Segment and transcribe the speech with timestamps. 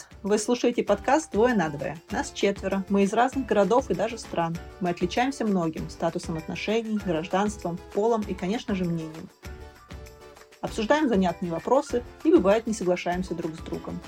[0.00, 0.22] Привет!
[0.22, 1.96] Вы слушаете подкаст «Двое на двое».
[2.10, 2.84] Нас четверо.
[2.88, 4.56] Мы из разных городов и даже стран.
[4.80, 9.28] Мы отличаемся многим– статусом отношений, гражданством, полом и, конечно же, мнением.
[10.60, 13.98] Обсуждаем занятные вопросы и, бывает, не соглашаемся друг с другом.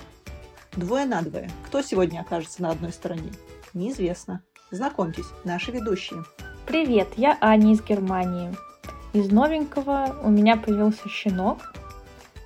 [0.77, 1.51] Двое на двое.
[1.67, 3.33] Кто сегодня окажется на одной стороне?
[3.75, 4.43] Неизвестно.
[4.71, 6.25] Знакомьтесь, наши ведущие.
[6.67, 8.55] Привет, я Аня из Германии.
[9.13, 11.75] Из новенького у меня появился щенок.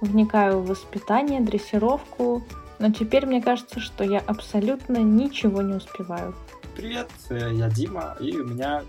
[0.00, 2.42] Вникаю в воспитание, дрессировку,
[2.78, 6.34] но теперь мне кажется, что я абсолютно ничего не успеваю.
[6.76, 8.82] Привет, э, я Дима, и у меня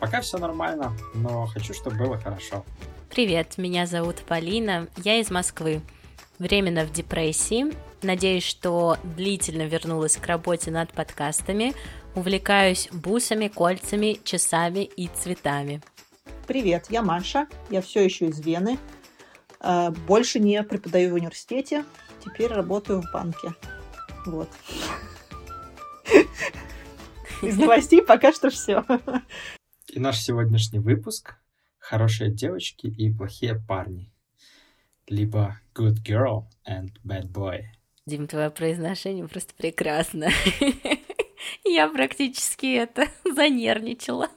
[0.00, 2.64] пока все нормально, но хочу, чтобы было хорошо.
[3.10, 5.82] Привет, меня зовут Полина, я из Москвы.
[6.38, 7.66] Временно в депрессии.
[8.02, 11.74] Надеюсь, что длительно вернулась к работе над подкастами.
[12.14, 15.82] Увлекаюсь бусами, кольцами, часами и цветами.
[16.46, 18.78] Привет, я Маша, я все еще из Вены.
[19.60, 21.84] А, больше не преподаю в университете,
[22.24, 23.54] теперь работаю в банке.
[24.26, 24.48] Вот.
[27.42, 28.84] Из новостей пока что все.
[29.88, 31.36] И наш сегодняшний выпуск
[31.78, 34.12] «Хорошие девочки и плохие парни».
[35.06, 37.62] Либо «Good girl and bad boy».
[38.06, 40.28] Дим, твое произношение просто прекрасно.
[41.64, 44.28] Я практически это занервничала.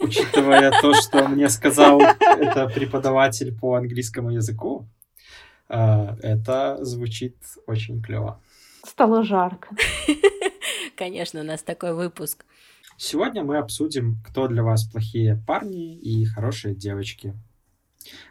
[0.00, 4.88] Учитывая то, что мне сказал это преподаватель по английскому языку,
[5.68, 8.40] это звучит очень клево.
[8.84, 9.74] Стало жарко.
[10.96, 12.44] Конечно, у нас такой выпуск.
[12.96, 17.34] Сегодня мы обсудим, кто для вас плохие парни и хорошие девочки.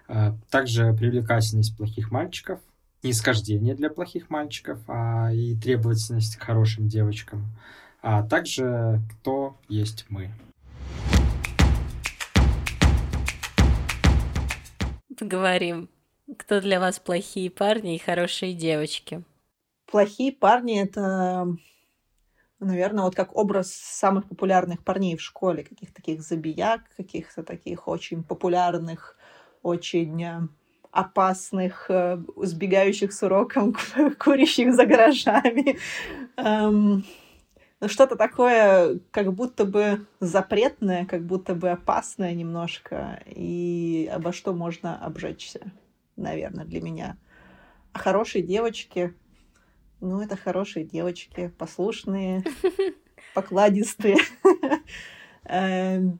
[0.08, 2.59] А, также привлекательность плохих мальчиков,
[3.02, 7.45] нисхождение для плохих мальчиков а и требовательность к хорошим девочкам,
[8.02, 10.31] а также кто есть мы.
[15.18, 15.90] Поговорим,
[16.38, 19.24] кто для вас плохие парни и хорошие девочки.
[19.86, 21.47] Плохие парни— это,
[22.59, 28.24] наверное, вот как образ самых популярных парней в школе, каких-то таких забияк, каких-то таких очень
[28.24, 29.18] популярных,
[29.62, 30.42] очень э,
[30.92, 33.76] опасных, э, сбегающих с уроком,
[34.20, 35.78] курящих за гаражами.
[36.38, 37.03] Эм,
[37.80, 44.53] ну, что-то такое, как будто бы запретное, как будто бы опасное немножко, и обо что
[44.53, 45.72] можно обжечься,
[46.16, 47.18] наверное, для меня.
[47.91, 49.13] А хорошие девочки,
[50.00, 52.44] ну, это хорошие девочки, послушные,
[53.34, 54.18] покладистые,
[55.46, 56.19] эм,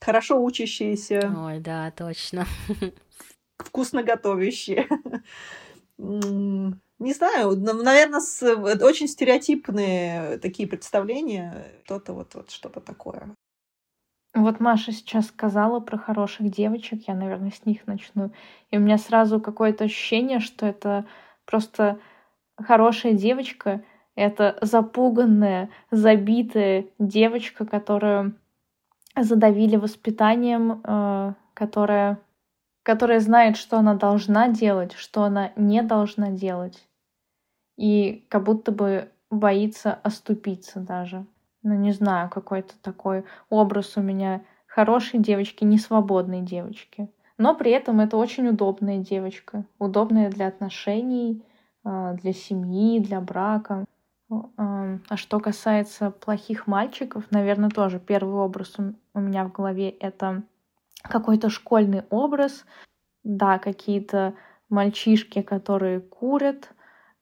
[0.00, 1.34] хорошо учащиеся.
[1.46, 2.46] Ой, да, точно.
[3.58, 4.88] Вкусно готовящие.
[5.98, 11.72] Не знаю, наверное, с, очень стереотипные такие представления.
[11.84, 13.35] Что-то вот, вот что-то такое.
[14.46, 18.30] Вот Маша сейчас сказала про хороших девочек, я, наверное, с них начну.
[18.70, 21.04] И у меня сразу какое-то ощущение, что это
[21.44, 21.98] просто
[22.56, 23.82] хорошая девочка,
[24.14, 28.36] это запуганная, забитая девочка, которую
[29.16, 32.20] задавили воспитанием, э, которая
[32.84, 36.86] которая знает, что она должна делать, что она не должна делать.
[37.76, 41.26] И как будто бы боится оступиться даже.
[41.68, 47.10] Ну, не знаю, какой-то такой образ у меня хорошей девочки, не свободной девочки.
[47.38, 49.64] Но при этом это очень удобная девочка.
[49.80, 51.44] Удобная для отношений,
[51.82, 53.84] а, для семьи, для брака.
[54.30, 58.76] А, что касается плохих мальчиков, наверное, тоже первый образ
[59.12, 60.44] у меня в голове— это
[61.02, 62.64] какой-то школьный образ,
[63.24, 64.34] да, какие-то
[64.68, 66.70] мальчишки, которые курят,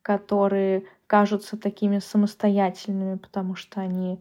[0.03, 4.21] которые кажутся такими самостоятельными, потому что они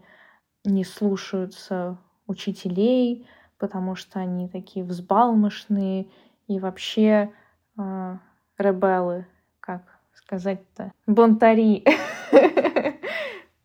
[0.64, 1.98] не слушаются
[2.28, 6.08] учителей, потому что они такие взбалмошные
[6.48, 7.32] и вообще
[7.78, 8.18] э,
[8.58, 9.26] ребелы,
[9.60, 11.84] как сказать-то, бунтари.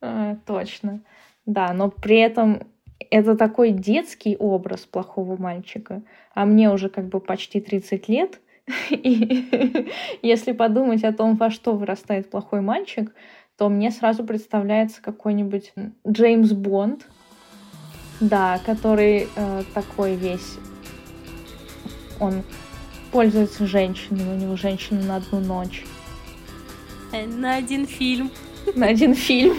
[0.00, 1.00] Э, точно.
[1.46, 2.62] Да, но при этом
[3.10, 6.02] это такой детский образ плохого мальчика,
[6.34, 8.40] а мне уже как бы почти 30 лет,
[8.90, 9.90] и
[10.22, 13.14] если подумать о том, во что вырастает плохой мальчик,
[13.58, 15.72] то мне сразу представляется какой-нибудь
[16.06, 17.06] Джеймс Бонд,
[18.20, 20.58] да, который э, такой весь,
[22.20, 22.44] он
[23.10, 25.84] пользуется женщиной, у него женщина на одну ночь.
[27.12, 28.30] Э, на один фильм
[28.74, 29.58] на один фильм.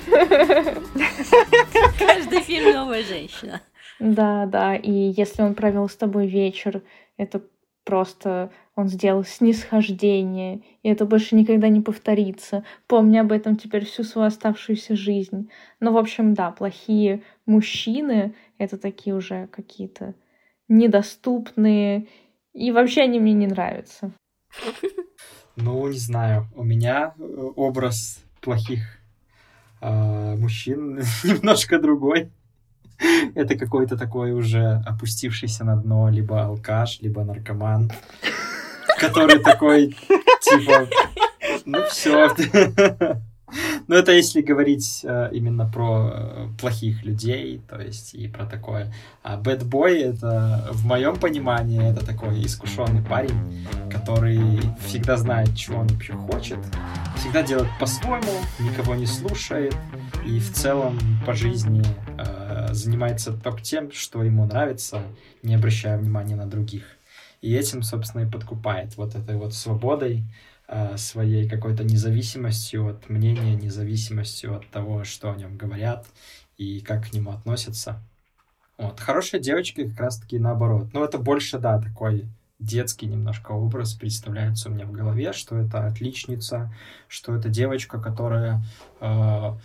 [1.97, 3.61] Каждый фильм новая женщина.
[3.99, 4.75] Да, да.
[4.75, 6.83] И если он провел с тобой вечер,
[7.17, 7.41] это
[7.83, 12.63] просто он сделал снисхождение, и это больше никогда не повторится.
[12.87, 15.49] Помни об этом теперь всю свою оставшуюся жизнь.
[15.79, 20.15] Ну, в общем, да, плохие мужчины— это такие уже какие-то
[20.67, 22.07] недоступные,
[22.53, 24.11] и вообще они мне не нравятся.
[25.61, 26.47] Ну, не знаю.
[26.55, 27.21] У меня э,
[27.57, 28.79] образ плохих
[29.81, 32.31] э, мужчин немножко другой.
[33.35, 37.91] Это какой-то такой уже опустившийся на дно либо алкаш, либо наркоман,
[38.99, 39.95] который такой,
[40.41, 40.87] типа,
[41.65, 42.29] ну все.
[43.87, 48.93] Ну, это если говорить э, именно про э, плохих людей, то есть и про такое.
[49.23, 54.39] А boy это, в моем понимании, это такой искушенный парень, который
[54.85, 56.59] всегда знает, чего он вообще хочет,
[57.17, 59.75] всегда делает по-своему, никого не слушает,
[60.23, 61.83] и в целом по жизни
[62.19, 62.38] э,
[62.73, 65.03] занимается только тем, что ему нравится,
[65.43, 66.83] не обращая внимания на других.
[67.41, 70.25] И этим, собственно, и подкупает вот этой вот свободой,
[70.71, 76.05] Э, своей какой-то независимостью от мнения, независимостью от того, что о нем говорят
[76.57, 77.99] и как к нему относятся.
[78.77, 78.99] Вот.
[78.99, 80.93] Хорошие девочки как раз-таки наоборот.
[80.93, 82.27] Но это больше, да, такой
[82.59, 86.71] детский немножко образ представляется у меня в голове, что это отличница,
[87.07, 88.63] что это девочка, которая
[89.01, 89.57] э,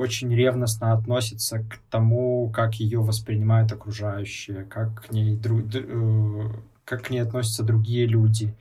[0.00, 6.52] очень ревностно относится к тому, как ее воспринимают окружающие, как к ней, дру, э,
[6.84, 8.56] как к ней относятся другие люди.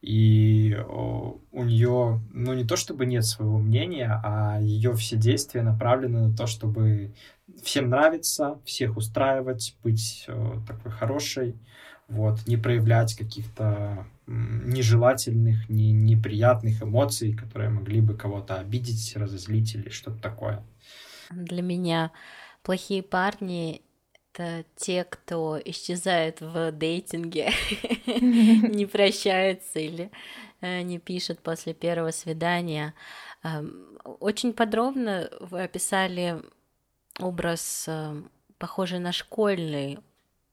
[0.00, 6.28] И у нее, ну, не то чтобы нет своего мнения, а ее все действия направлены
[6.28, 7.12] на то, чтобы
[7.62, 10.26] всем нравиться, всех устраивать, быть
[10.66, 11.54] такой хорошей,
[12.08, 19.88] вот, не проявлять каких-то нежелательных, не, неприятных эмоций, которые могли бы кого-то обидеть, разозлить или
[19.88, 20.62] что-то такое.
[21.30, 22.12] Для меня
[22.62, 23.82] плохие парни
[24.32, 27.50] это те, кто исчезает в дейтинге,
[28.06, 30.10] не прощаются или
[30.60, 32.94] э, не пишут после первого свидания.
[33.42, 36.40] Эм, очень подробно вы описали
[37.18, 38.22] образ, э,
[38.58, 39.98] похожий на школьный,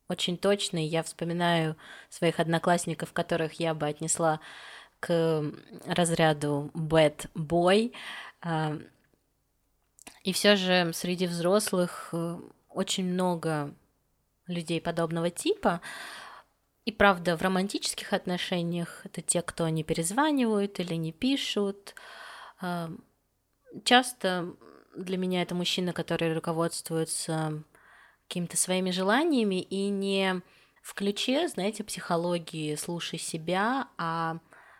[0.09, 0.85] очень точный.
[0.85, 1.75] Я вспоминаю
[2.09, 4.39] своих одноклассников, которых я бы отнесла
[4.99, 5.43] к
[5.85, 7.93] разряду bad boy.
[8.41, 8.87] Эм,
[10.23, 12.39] и все же среди взрослых э,
[12.69, 13.73] очень много
[14.47, 15.81] людей подобного типа.
[16.85, 21.95] И правда, в романтических отношениях это те, кто не перезванивают или не пишут.
[22.61, 22.89] А,
[23.83, 24.55] часто
[24.95, 27.61] для меня это мужчины, которые руководствуются
[28.27, 30.41] какими-то своими желаниями и не
[30.81, 34.39] в ключе, знаете, психологии «слушай себя», а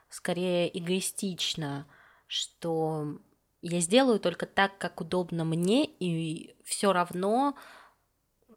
[0.09, 1.87] скорее эгоистично,
[2.27, 3.19] что
[3.61, 7.55] я сделаю только так, как удобно мне, и все равно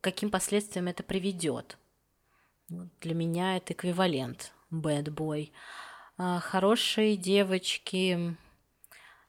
[0.00, 1.78] каким последствиям это приведет.
[2.69, 5.50] Для меня это эквивалент bad boy.
[6.16, 8.37] А, хорошие девочки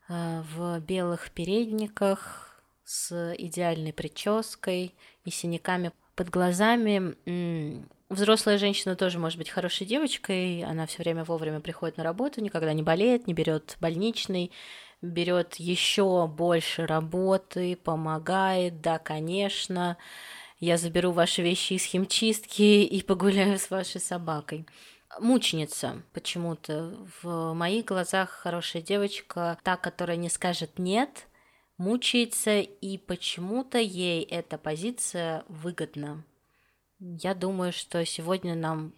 [0.08, 4.94] а, в белых передниках с идеальной прической
[5.26, 7.16] и синяками под глазами.
[8.10, 12.74] Взрослая женщина тоже может быть хорошей девочкой, она все время вовремя приходит на работу, никогда
[12.74, 14.52] не болеет, не берет больничный,
[15.02, 19.98] берет еще больше работы, помогает, да, конечно,
[20.60, 24.68] я заберу ваши вещи из химчистки и погуляю с вашей собакой.
[25.20, 26.96] Мученица почему-то.
[27.22, 31.28] В моих глазах хорошая девочка, та, которая не скажет «нет»,
[31.82, 36.24] мучается, и почему-то ей эта позиция выгодна.
[37.00, 38.94] Я думаю, что сегодня нам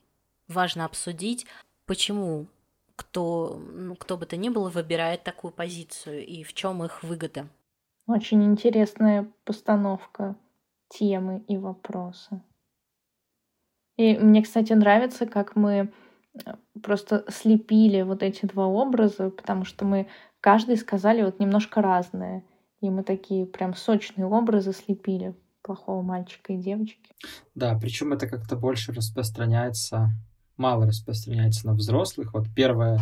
[0.49, 1.47] важно обсудить,
[1.85, 2.47] почему
[2.95, 7.47] кто, ну, кто бы то ни было выбирает такую позицию и в чем их выгода.
[8.05, 10.35] Очень интересная постановка
[10.89, 12.41] темы и вопросы.
[13.95, 15.93] И мне, кстати, нравится, как мы
[16.45, 20.07] э, просто слепили вот эти два образа, потому что мы
[20.41, 22.43] каждый сказали вот немножко разное.
[22.83, 27.15] И мы такие прям сочные образы слепили плохого мальчика и девочки.
[27.55, 30.11] Да, причем это как-то больше распространяется,
[30.57, 32.33] мало распространяется на взрослых.
[32.33, 32.99] Вот первая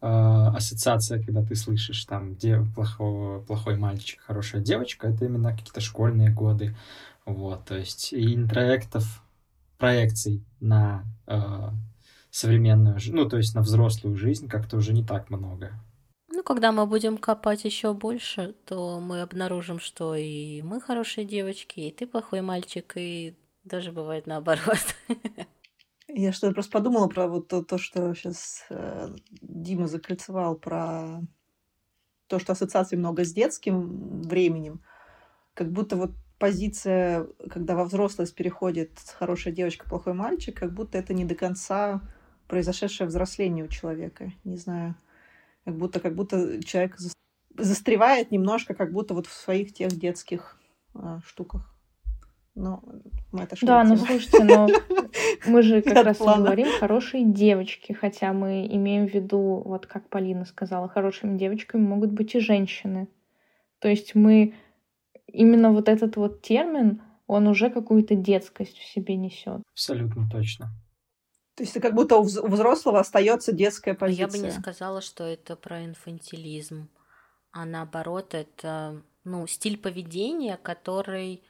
[0.00, 5.80] э, ассоциация, когда ты слышишь там где плохого, плохой мальчик, хорошая девочка, это именно какие-то
[5.80, 6.76] школьные годы.
[7.26, 9.24] Вот, то есть и интроектов,
[9.78, 11.70] проекций на э,
[12.30, 15.72] современную, ну, то есть на взрослую жизнь как-то уже не так много.
[16.44, 21.90] Когда мы будем копать еще больше, то мы обнаружим, что и мы хорошие девочки, и
[21.90, 23.34] ты плохой мальчик, и
[23.64, 24.78] даже бывает наоборот.
[26.06, 29.08] Я что-то просто подумала про вот то, то что сейчас э,
[29.40, 31.22] Дима закольцевал, про
[32.26, 34.82] то, что ассоциаций много с детским временем.
[35.54, 41.14] Как будто вот позиция, когда во взрослость переходит хорошая девочка, плохой мальчик, как будто это
[41.14, 42.02] не до конца
[42.48, 44.32] произошедшее взросление у человека.
[44.44, 44.96] Не знаю.
[45.64, 46.96] Как будто, как будто человек
[47.56, 50.58] застревает немножко, как будто вот в своих тех детских
[50.94, 51.74] э, штуках.
[52.54, 52.80] Ну,
[53.32, 54.68] мы это Да, ну слушайте, но
[55.46, 60.44] мы же как раз говорим хорошие девочки, хотя мы имеем в виду, вот как Полина
[60.44, 63.08] сказала, хорошими девочками могут быть и женщины.
[63.80, 64.54] То есть мы
[65.26, 69.62] именно вот этот вот термин, он уже какую-то детскость в себе несет.
[69.72, 70.68] Абсолютно точно.
[71.54, 74.26] То есть это как будто у взрослого остается детская позиция.
[74.26, 76.88] Я бы не сказала, что это про инфантилизм,
[77.52, 81.42] а наоборот, это ну, стиль поведения, который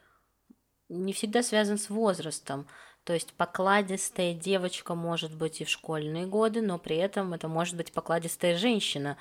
[0.88, 2.66] не всегда связан с возрастом.
[3.04, 7.76] То есть покладистая девочка может быть и в школьные годы, но при этом это может
[7.76, 9.18] быть покладистая женщина,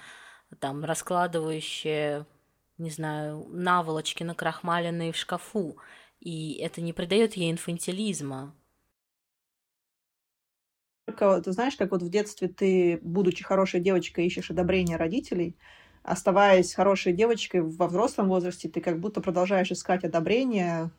[0.59, 2.25] там, раскладывающая,
[2.77, 5.77] не знаю, наволочки на крахмаленные в шкафу.
[6.19, 8.55] И это не придает ей инфантилизма.
[11.05, 15.57] Ты знаешь, как вот в детстве ты, будучи хорошей девочкой, ищешь одобрение родителей,
[16.01, 20.91] оставаясь хорошей девочкой во взрослом возрасте, ты как будто продолжаешь искать одобрение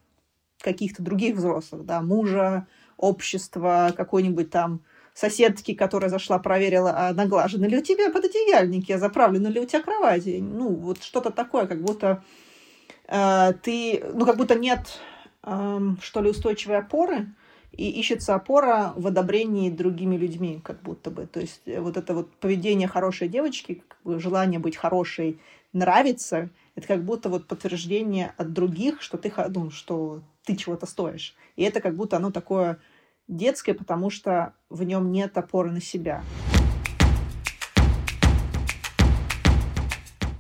[0.61, 2.67] каких-то других взрослых, да, мужа,
[2.99, 4.83] общества, какой-нибудь там
[5.15, 9.83] соседки, которая зашла, проверила, а наглажены ли у тебя пододеяльники, а заправлены ли у тебя
[9.83, 10.39] кровати.
[10.41, 12.23] Ну, вот что-то такое, как будто
[13.09, 15.01] э, ты, ну, как будто нет,
[15.45, 17.29] э, что ли, устойчивой опоры,
[17.77, 21.27] и ищется опора в одобрении другими людьми, как будто бы.
[21.27, 25.41] То есть э, вот это вот поведение хорошей девочки, желание быть хорошей,
[25.73, 31.35] нравится, это как будто вот подтверждение от других, что ты, ну, что ты чего-то стоишь.
[31.57, 32.79] И это как будто оно такое
[33.29, 36.23] детское, потому что в нем нет опоры на себя.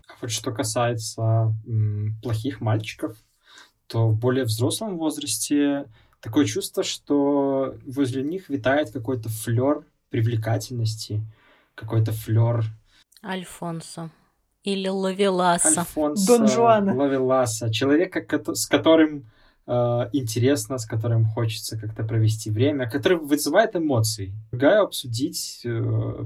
[0.08, 3.16] А вот что касается м, плохих мальчиков,
[3.86, 5.86] то в более взрослом возрасте
[6.25, 11.21] такое чувство, что возле них витает какой-то флер привлекательности,
[11.75, 12.64] какой-то флер...
[13.23, 14.11] Альфонсо.
[14.62, 15.81] Или Лавеласа.
[15.81, 16.95] Альфонсо, Дон Жуана.
[16.95, 17.71] Лавеласа.
[17.71, 19.31] Человека, с которым
[19.66, 19.73] э,
[20.14, 24.33] интересно, с которым хочется как-то провести время, который вызывает эмоции.
[24.50, 26.25] Предлагаю обсудить э,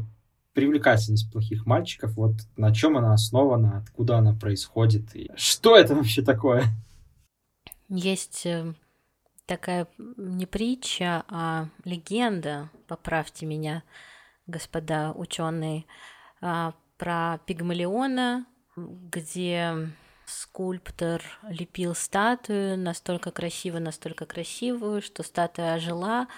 [0.53, 6.23] привлекательность плохих мальчиков, вот на чем она основана, откуда она происходит, и что это вообще
[6.23, 6.65] такое?
[7.89, 8.75] Есть э,
[9.49, 13.83] такая не притча, а легенда, поправьте меня,
[14.47, 15.87] господа ученые,
[16.41, 19.91] а, про Пигмалиона, где
[20.27, 26.29] скульптор лепил статую настолько красиво, настолько красивую, что статуя ожила,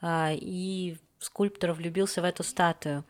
[0.00, 3.04] а, и скульптор влюбился в эту статую.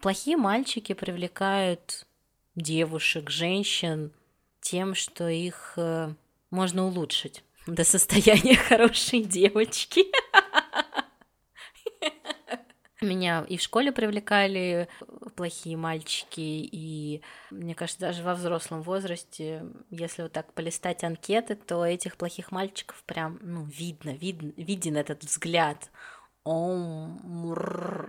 [0.00, 2.06] Плохие мальчики привлекают
[2.54, 4.12] девушек, женщин
[4.60, 6.14] тем, что их э,
[6.50, 10.04] можно улучшить до состояния хорошей девочки.
[13.00, 14.88] Меня и в школе привлекали
[15.34, 21.84] плохие мальчики, и мне кажется, даже во взрослом возрасте, если вот так полистать анкеты, то
[21.84, 25.90] этих плохих мальчиков прям, ну, видно, видно, виден этот взгляд.
[26.44, 27.52] Ом,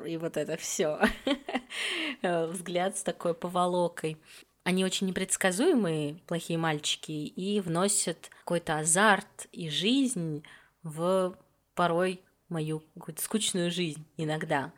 [0.06, 1.00] и вот это все.
[2.24, 4.18] Взгляд с такой поволокой.
[4.64, 10.44] Они очень непредсказуемые, плохие мальчики, и вносят какой-то азарт и жизнь
[10.84, 11.38] в
[11.76, 12.84] порой мою
[13.18, 14.72] скучную жизнь иногда.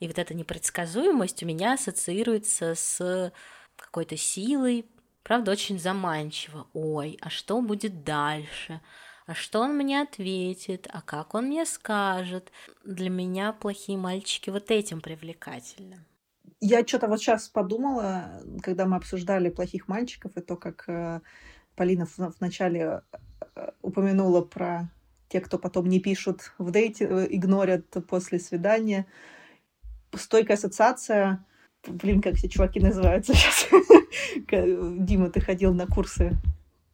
[0.00, 3.32] И вот эта непредсказуемость у меня ассоциируется с
[3.76, 4.86] какой-то силой,
[5.22, 6.66] правда, очень заманчиво.
[6.72, 8.80] Ой, а что будет дальше?
[9.26, 10.88] А что он мне ответит?
[10.90, 12.50] А как он мне скажет?
[12.84, 16.04] Для меня плохие мальчики вот этим привлекательны.
[16.60, 21.20] Я что-то вот сейчас подумала, когда мы обсуждали плохих мальчиков, и то, как э,
[21.76, 22.08] Полина
[22.40, 23.02] вначале
[23.54, 24.90] э, упомянула про
[25.28, 29.06] те, кто потом не пишут в дейте, э, игнорят после свидания.
[30.12, 31.44] Стойкая ассоциация.
[31.86, 33.68] Блин, как все чуваки называются сейчас.
[34.50, 36.36] Дима, ты ходил на курсы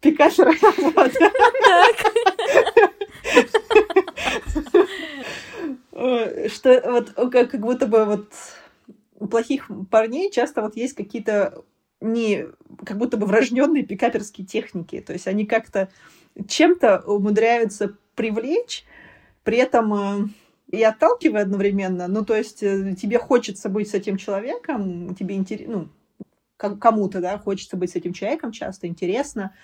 [0.00, 0.52] Пикассера?
[6.48, 8.28] Что вот как будто бы вот
[9.24, 11.64] у плохих парней часто вот есть какие-то
[12.02, 12.44] не
[12.84, 15.00] как будто бы врожденные пикаперские техники.
[15.00, 15.88] То есть они как-то
[16.46, 18.84] чем-то умудряются привлечь,
[19.42, 20.28] при этом э,
[20.70, 22.06] и отталкивая одновременно.
[22.06, 25.88] Ну, то есть э, тебе хочется быть с этим человеком, тебе интересно,
[26.58, 29.54] ну, кому-то, да, хочется быть с этим человеком часто, интересно.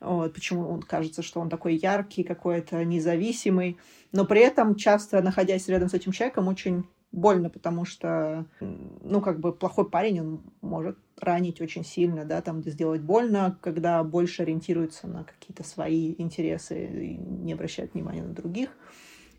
[0.00, 3.78] Вот, почему он кажется, что он такой яркий, какой-то независимый.
[4.10, 9.38] Но при этом часто, находясь рядом с этим человеком, очень больно, потому что, ну, как
[9.38, 15.06] бы плохой парень, он может ранить очень сильно, да, там сделать больно, когда больше ориентируется
[15.06, 18.70] на какие-то свои интересы и не обращает внимания на других.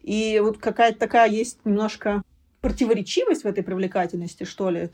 [0.03, 2.23] И вот какая-то такая есть немножко
[2.61, 4.89] противоречивость в этой привлекательности, что ли.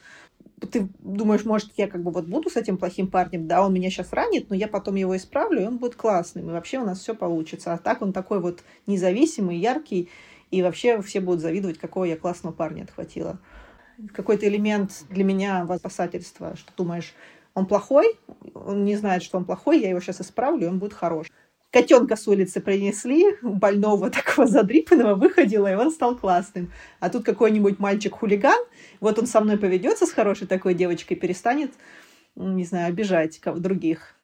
[0.71, 3.89] ты думаешь, может, я как бы вот буду с этим плохим парнем, да, он меня
[3.89, 6.99] сейчас ранит, но я потом его исправлю, и он будет классным, и вообще у нас
[6.99, 7.73] все получится.
[7.73, 10.09] А так он такой вот независимый, яркий,
[10.51, 13.39] и вообще все будут завидовать, какого я классного парня отхватила.
[14.13, 17.13] Какой-то элемент для меня спасательства, что думаешь,
[17.53, 18.17] он плохой,
[18.53, 21.27] он не знает, что он плохой, я его сейчас исправлю, и он будет хорош.
[21.71, 26.71] Котенка с улицы принесли, больного такого задрипанного выходила, и он стал классным.
[26.99, 28.59] А тут какой-нибудь мальчик-хулиган,
[28.99, 31.71] вот он со мной поведется с хорошей такой девочкой, перестанет,
[32.35, 34.15] не знаю, обижать других.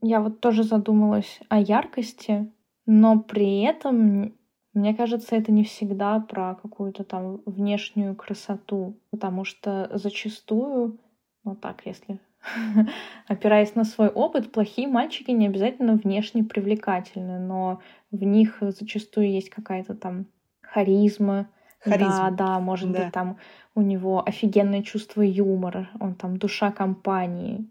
[0.00, 2.50] Я вот тоже задумалась о яркости,
[2.86, 4.34] но при этом
[4.74, 10.98] мне кажется, это не всегда про какую-то там внешнюю красоту, потому что зачастую,
[11.44, 12.18] ну так, если
[13.28, 19.50] опираясь на свой опыт, плохие мальчики не обязательно внешне привлекательны, но в них зачастую есть
[19.50, 20.26] какая-то там
[20.60, 21.48] харизма.
[21.78, 22.30] Харизма.
[22.30, 23.04] Да, да, может да.
[23.04, 23.38] быть, там
[23.74, 27.68] у него офигенное чувство юмора, он там душа компании.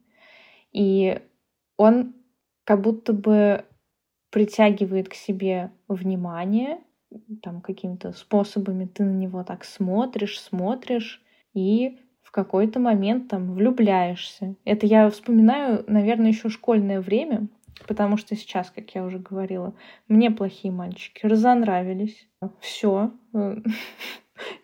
[0.71, 1.19] И
[1.77, 2.13] он
[2.63, 3.65] как будто бы
[4.29, 6.79] притягивает к себе внимание,
[7.41, 11.21] там какими-то способами ты на него так смотришь, смотришь,
[11.53, 11.99] и
[12.33, 14.55] какой-то момент там влюбляешься.
[14.65, 17.47] Это я вспоминаю, наверное, еще школьное время,
[17.87, 19.75] потому что сейчас, как я уже говорила,
[20.07, 22.27] мне плохие мальчики разонравились.
[22.59, 23.11] Все.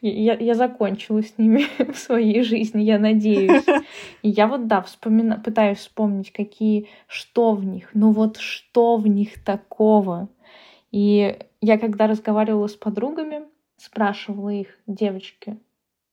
[0.02, 1.64] Я, я закончила с ними
[1.94, 3.64] в своей жизни, я надеюсь.
[4.24, 5.40] И я вот, да, вспомина...
[5.40, 10.28] пытаюсь вспомнить, какие, что в них, ну вот что в них такого.
[10.92, 13.44] И я когда разговаривала с подругами,
[13.78, 15.58] спрашивала их, девочки,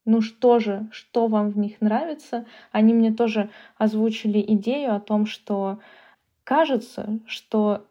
[0.05, 2.47] ну что же, что вам в них нравится.
[2.71, 5.81] Они мне тоже озвучили идею о том, что
[6.45, 7.87] кажется, что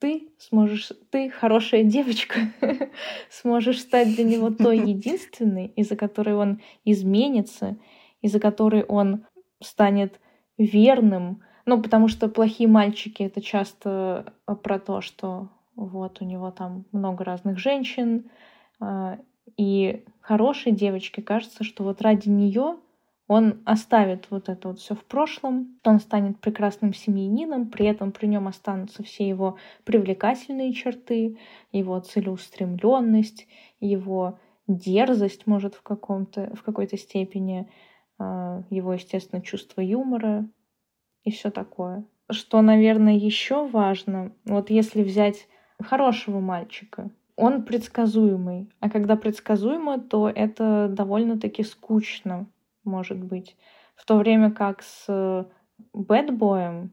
[0.00, 2.40] ты сможешь, ты хорошая девочка,
[3.30, 7.76] сможешь стать для него той единственной, из-за которой он изменится,
[8.20, 9.24] из-за которой он
[9.62, 10.18] станет
[10.58, 11.42] верным.
[11.66, 15.50] Ну, потому что плохие мальчики— это часто про то, что
[15.86, 18.30] вот у него там много разных женщин,
[18.80, 19.18] а,
[19.56, 22.76] и хорошей девочке кажется, что вот ради нее
[23.26, 28.26] он оставит вот это вот все в прошлом, он станет прекрасным семьянином, при этом при
[28.26, 31.38] нем останутся все его привлекательные черты,
[31.70, 33.46] его целеустремленность,
[33.78, 37.68] его дерзость, может, в, каком-то, в какой-то степени,
[38.18, 40.46] а, его, естественно, чувство юмора
[41.22, 42.04] и все такое.
[42.30, 45.48] Что, наверное, еще важно, вот если взять
[45.82, 48.68] хорошего мальчика, он предсказуемый.
[48.80, 52.46] А когда предсказуемо, то это довольно-таки скучно,
[52.84, 53.56] может быть.
[53.96, 55.46] В то время как с
[55.92, 56.90] бэтбоем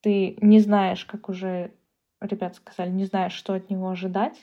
[0.00, 1.72] ты не знаешь, как уже
[2.20, 4.40] ребят сказали, не знаешь, что от него ожидать.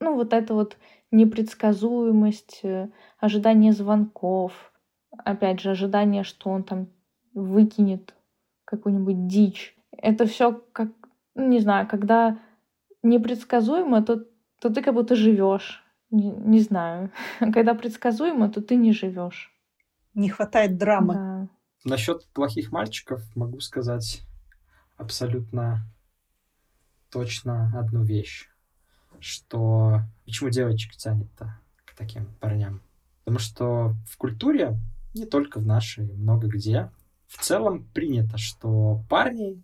[0.00, 0.76] Ну, вот это вот
[1.10, 2.88] непредсказуемость, э,
[3.18, 4.72] ожидание звонков,
[5.24, 6.88] опять же, ожидание, что он там
[7.34, 8.14] выкинет
[8.64, 9.76] какую-нибудь дичь.
[9.96, 10.88] Это все как,
[11.34, 12.38] ну, не знаю, когда
[13.02, 14.24] непредсказуемо, то
[14.60, 15.82] то ты как будто живешь.
[16.10, 17.10] Не, не знаю.
[17.52, 19.52] Когда предсказуемо, то ты не живешь.
[20.14, 21.14] Не хватает драмы.
[21.14, 21.48] Да.
[21.84, 24.22] Насчет плохих мальчиков могу сказать
[24.96, 25.86] абсолютно
[27.10, 28.48] точно одну вещь,
[29.20, 32.82] что почему девочек тянет-то к таким парням?
[33.24, 34.76] Потому что в культуре,
[35.14, 36.90] не только в нашей, много где,
[37.28, 39.62] в целом принято, что парни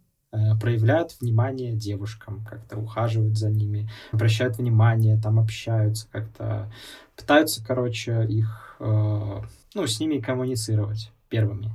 [0.60, 6.72] проявляют внимание девушкам, как-то ухаживают за ними, обращают внимание, там общаются как-то,
[7.16, 9.40] пытаются, короче, их, э,
[9.74, 11.70] ну, с ними коммуницировать первыми.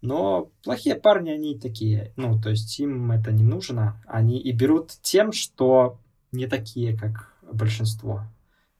[0.00, 4.90] Но плохие парни, они такие, ну, то есть им это не нужно, они и берут
[5.00, 5.98] тем, что
[6.30, 8.24] не такие, как большинство.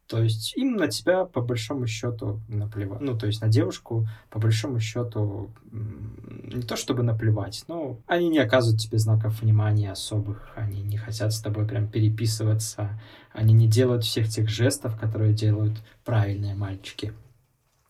[0.06, 3.00] То есть им на тебя по большому счету наплевать.
[3.00, 8.38] Ну, то есть на девушку по большому счету не то чтобы наплевать, но они не
[8.38, 13.00] оказывают тебе знаков внимания особых, они не хотят с тобой прям переписываться,
[13.32, 17.14] они не делают всех тех жестов, которые делают правильные мальчики.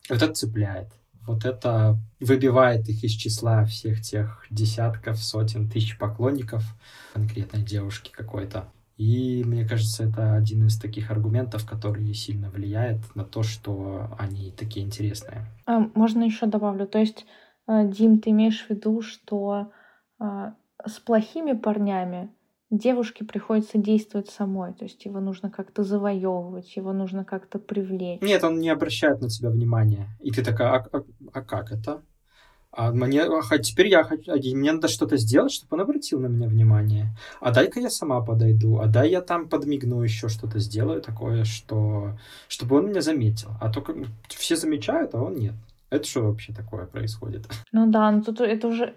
[0.09, 0.89] Вот это цепляет.
[1.27, 6.63] Вот это выбивает их из числа всех тех десятков, сотен тысяч поклонников
[7.13, 8.69] конкретной девушки какой-то.
[8.97, 14.51] И мне кажется, это один из таких аргументов, который сильно влияет на то, что они
[14.51, 15.45] такие интересные.
[15.65, 16.87] А, можно еще добавлю.
[16.87, 17.25] То есть,
[17.67, 19.71] э, Дим, ты имеешь в виду, что
[20.17, 20.55] а,
[20.85, 22.29] с плохими парнями
[22.71, 28.21] девушке приходится действовать самой, то есть его нужно как-то завоевывать, его нужно как-то привлечь.
[28.21, 30.07] Нет, он не обращает на тебя внимания.
[30.19, 31.03] И ты такая, а, а,
[31.33, 32.03] а как это?
[32.77, 36.47] А мне, а теперь я хочу, мне надо что-то сделать, чтобы он обратил на меня
[36.47, 37.07] внимание.
[37.39, 42.17] А дай-ка я сама подойду, а дай я там подмигну еще что-то сделаю такое, что,
[42.49, 43.49] чтобы он меня заметил.
[43.61, 43.95] А то как,
[44.27, 45.53] все замечают, а он нет.
[45.89, 47.47] Это что вообще такое происходит?
[47.71, 48.95] Ну да, ну тут это уже,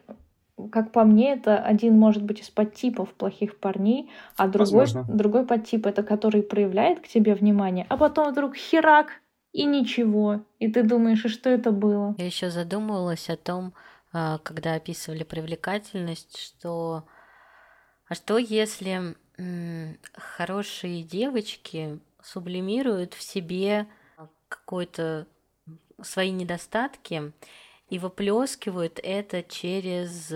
[0.72, 5.86] как по мне, это один может быть из подтипов плохих парней, а другой, другой подтип
[5.86, 9.20] это который проявляет к тебе внимание, а потом вдруг херак
[9.59, 10.44] и ничего.
[10.61, 12.14] И ты думаешь, и что это было?
[12.16, 13.75] Я еще задумывалась о том,
[14.12, 17.05] а, когда описывали привлекательность, что
[18.09, 19.16] а что если
[20.14, 23.87] хорошие девочки сублимируют в себе
[24.49, 25.27] какой-то
[26.03, 27.33] свои недостатки
[27.90, 30.33] и выплескивают это через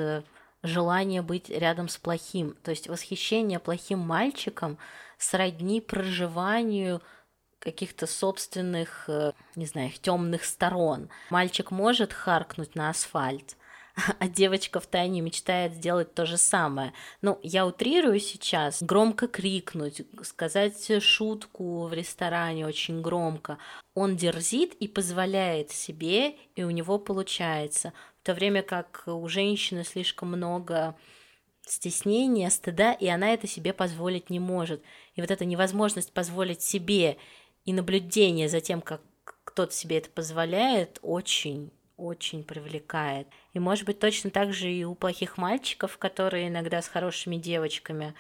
[0.63, 2.57] желание быть рядом с плохим.
[2.63, 4.79] То есть восхищение плохим мальчиком
[5.19, 7.01] сродни проживанию
[7.63, 11.09] каких-то собственных, э, не знаю, темных сторон.
[11.31, 13.57] Мальчик может харкнуть на асфальт,
[14.19, 16.93] а девочка в тайне мечтает сделать то же самое.
[17.21, 23.59] Ну, я утрирую сейчас, громко крикнуть, сказать шутку в ресторане очень громко.
[23.95, 27.93] Он дерзит и позволяет себе, и у него получается.
[28.23, 30.97] В то время как у женщины слишком много
[31.67, 34.83] стеснения, стыда, и она это себе позволить не может.
[35.15, 37.19] И вот эта невозможность позволить себе
[37.65, 39.03] и наблюдение за тем, как
[39.45, 43.29] кто-то себе это позволяет, очень очень привлекает.
[43.53, 48.15] И может быть точно так же и у плохих мальчиков, которые иногда с хорошими девочками.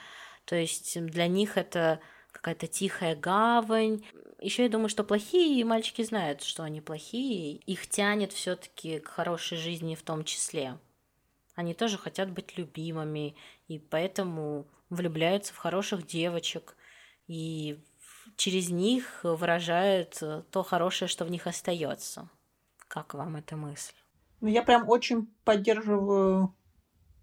[0.44, 2.00] То есть для них это
[2.30, 4.04] какая-то тихая гавань.
[4.40, 7.56] Еще я думаю, что плохие мальчики знают, что они плохие.
[7.56, 10.78] Их тянет все-таки к хорошей жизни в том числе.
[11.54, 13.36] Они тоже хотят быть любимыми,
[13.68, 16.76] и поэтому влюбляются в хороших девочек.
[17.26, 17.78] И
[18.36, 22.28] через них выражают то хорошее, что в них остается.
[22.88, 23.94] Как вам эта мысль?
[24.40, 26.54] Ну, я прям очень поддерживаю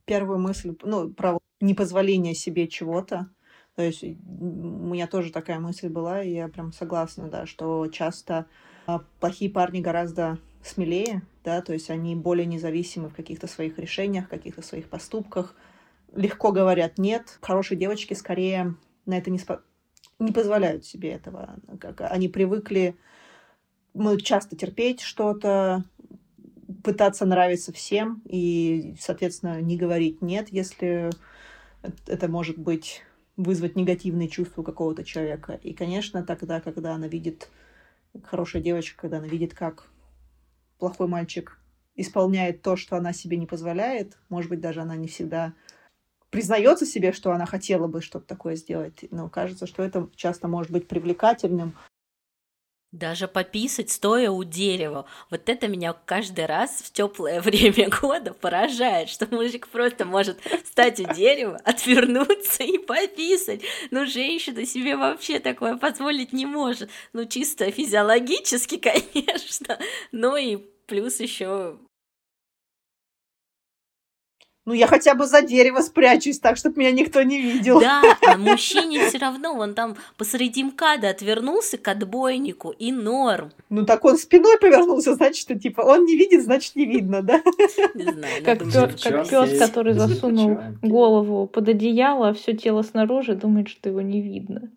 [0.06, 3.30] первую мысль, ну, про непозволение себе чего-то.
[3.76, 8.48] То есть у меня тоже такая мысль была, и я прям согласна, да, что часто
[8.88, 14.28] а, плохие парни гораздо смелее, да, то есть они более независимы в каких-то своих решениях,
[14.28, 15.56] каких-то своих поступках,
[16.14, 17.38] легко говорят нет.
[17.42, 19.62] Хорошие девочки скорее на это не, спо...
[20.20, 21.56] не позволяют себе этого.
[21.80, 22.96] Как они привыкли
[23.94, 25.84] мы часто терпеть что-то,
[26.84, 31.10] пытаться нравиться всем и, соответственно, не говорить «нет», если
[32.08, 33.02] это может быть
[33.36, 35.60] вызвать негативные чувства какого-то человека.
[35.64, 37.50] И, конечно, тогда, когда она видит,
[38.24, 39.90] хорошая девочка, когда она видит, как
[40.78, 41.58] плохой мальчик
[41.96, 45.54] исполняет то, что она себе не позволяет, может быть, даже она не всегда
[46.30, 50.72] признается себе, что она хотела бы что-то такое сделать, но кажется, что это часто может
[50.72, 51.76] быть привлекательным,
[52.92, 55.06] даже пописать, стоя у дерева.
[55.30, 61.00] Вот это меня каждый раз в теплое время года поражает, что мужик просто может встать
[61.00, 63.62] у дерева, отвернуться и пописать.
[63.92, 66.90] Ну, женщина себе вообще такое позволить не может.
[67.14, 68.78] Ну, чисто физиологически,
[69.14, 69.78] конечно.
[70.12, 71.78] Ну и плюс еще
[74.70, 77.80] ну, я хотя бы за дерево спрячусь так, чтобы меня никто не видел.
[77.80, 83.52] Да, а мужчине все равно, он там посреди мкада отвернулся к отбойнику, и норм.
[83.72, 87.42] Ну, так он спиной повернулся, значит, что, типа, он не видит, значит, не видно, да?
[87.96, 88.44] Не знаю.
[88.46, 94.22] Как, пес, который засунул голову под одеяло, а все тело снаружи, думает, что его не
[94.22, 94.70] видно.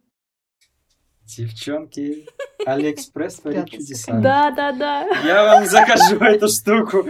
[1.36, 2.26] Девчонки,
[2.66, 4.12] Алиэкспресс творит чудеса.
[4.20, 5.06] Да, да, да.
[5.24, 7.06] Я вам закажу эту штуку.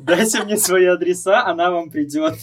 [0.00, 2.34] Дайте мне свои адреса, она вам придет.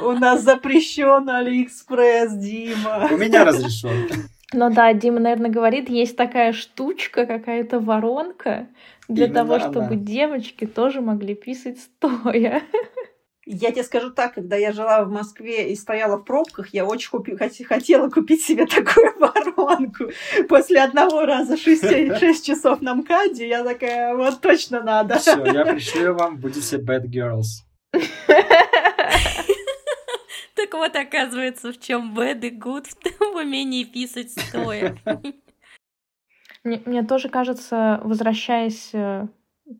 [0.00, 3.08] У нас запрещен Алиэкспресс, Дима.
[3.10, 4.08] У меня разрешен.
[4.52, 8.66] Ну да, Дима, наверное, говорит, есть такая штучка, какая-то воронка
[9.08, 9.96] для Именно того, чтобы она.
[9.96, 12.62] девочки тоже могли писать стоя.
[13.50, 17.08] Я тебе скажу так, когда я жила в Москве и стояла в пробках, я очень
[17.08, 20.10] купи, хотела купить себе такую воронку.
[20.50, 25.18] После одного раза 6, 6 часов на МКАДе я такая, вот точно надо.
[25.18, 27.64] Все, я пришлю вам, будете bad girls.
[30.54, 32.84] Так вот, оказывается, в чем bad и good
[33.20, 34.98] в умении писать стоя.
[36.64, 39.28] Мне, мне тоже кажется, возвращаясь э,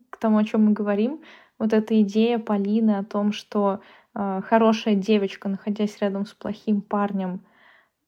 [0.09, 1.21] к тому, о чем мы говорим,
[1.59, 3.81] вот эта идея Полины о том, что
[4.15, 7.45] э, хорошая девочка, находясь рядом с плохим парнем,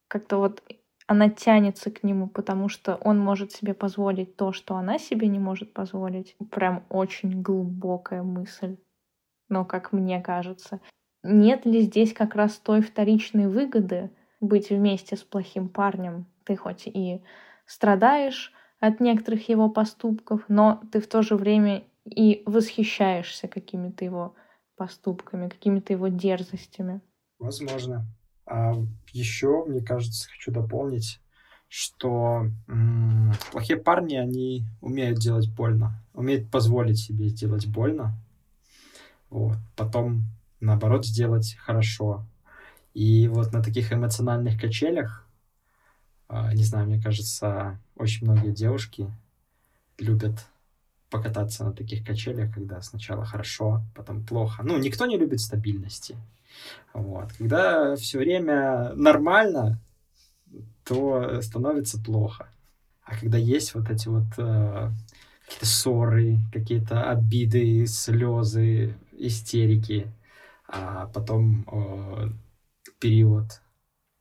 [0.08, 0.64] как-то вот
[1.06, 5.40] она тянется к нему, потому что он может себе позволить то, что она себе не
[5.40, 6.38] может позволить.
[6.50, 8.78] Прям очень глубокая мысль.
[9.50, 10.80] Но, как мне кажется,
[11.24, 14.10] нет ли здесь как раз той вторичной выгоды
[14.40, 16.26] быть вместе с плохим парнем?
[16.46, 17.22] Ты хоть и
[17.66, 24.36] страдаешь от некоторых его поступков, но ты в то же время и восхищаешься какими-то его
[24.76, 27.02] поступками, какими-то его дерзостями.
[27.40, 28.06] Возможно.
[28.46, 28.74] А
[29.12, 31.20] еще, мне кажется, хочу дополнить,
[31.68, 38.18] что м- плохие парни, они умеют делать больно, умеют позволить себе сделать больно,
[39.30, 40.24] вот, потом,
[40.60, 42.26] наоборот, сделать хорошо.
[42.94, 45.28] И вот на таких эмоциональных качелях,
[46.30, 49.12] э, не знаю, мне кажется, очень многие девушки
[49.98, 50.46] любят
[51.12, 54.64] покататься на таких качелях, когда сначала хорошо, потом плохо.
[54.64, 56.16] Ну, никто не любит стабильности.
[56.94, 57.32] Вот.
[57.34, 59.80] Когда все время нормально,
[60.84, 62.48] то становится плохо.
[63.04, 64.90] А когда есть вот эти вот э,
[65.44, 70.12] какие-то ссоры, какие-то обиды, слезы, истерики,
[70.68, 72.30] а потом э,
[73.00, 73.62] период,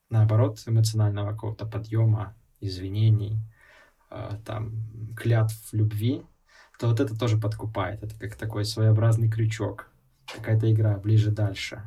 [0.09, 3.39] наоборот, эмоционального какого-то подъема, извинений,
[4.11, 4.73] э, там,
[5.17, 6.23] клятв любви,
[6.81, 8.03] то вот это тоже подкупает.
[8.03, 9.91] Это как такой своеобразный крючок.
[10.35, 11.83] Какая-то игра ближе-дальше.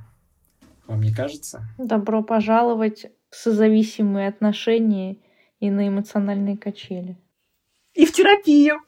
[0.85, 1.63] Вам не кажется?
[1.79, 5.17] Добро пожаловать в созависимые отношения
[5.59, 7.17] и на эмоциональные качели.
[7.95, 8.81] И в терапию.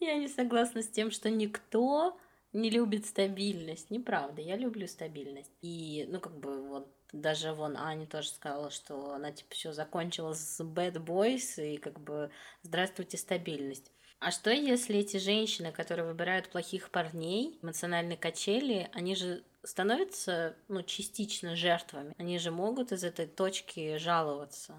[0.00, 2.18] Я не согласна с тем, что никто
[2.52, 3.90] не любит стабильность.
[3.90, 5.52] Неправда, я люблю стабильность.
[5.62, 10.32] И, ну, как бы, вот даже вон Аня тоже сказала, что она, типа, все закончила
[10.34, 12.30] с Bad Boys, и, как бы,
[12.62, 13.93] здравствуйте, стабильность.
[14.20, 20.82] А что, если эти женщины, которые выбирают плохих парней, эмоциональные качели, они же становятся, ну,
[20.82, 22.14] частично жертвами.
[22.18, 24.74] Они же могут из этой точки жаловаться.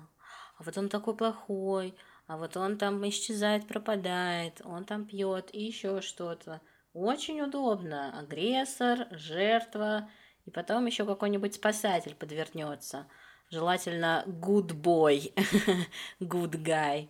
[0.58, 1.96] А вот он такой плохой,
[2.28, 6.62] а вот он там исчезает, пропадает, он там пьет и еще что-то.
[6.94, 8.18] Очень удобно.
[8.18, 10.10] Агрессор, жертва,
[10.46, 13.08] и потом еще какой-нибудь спасатель подвернется.
[13.52, 15.34] Желательно good boy,
[16.20, 17.10] good guy.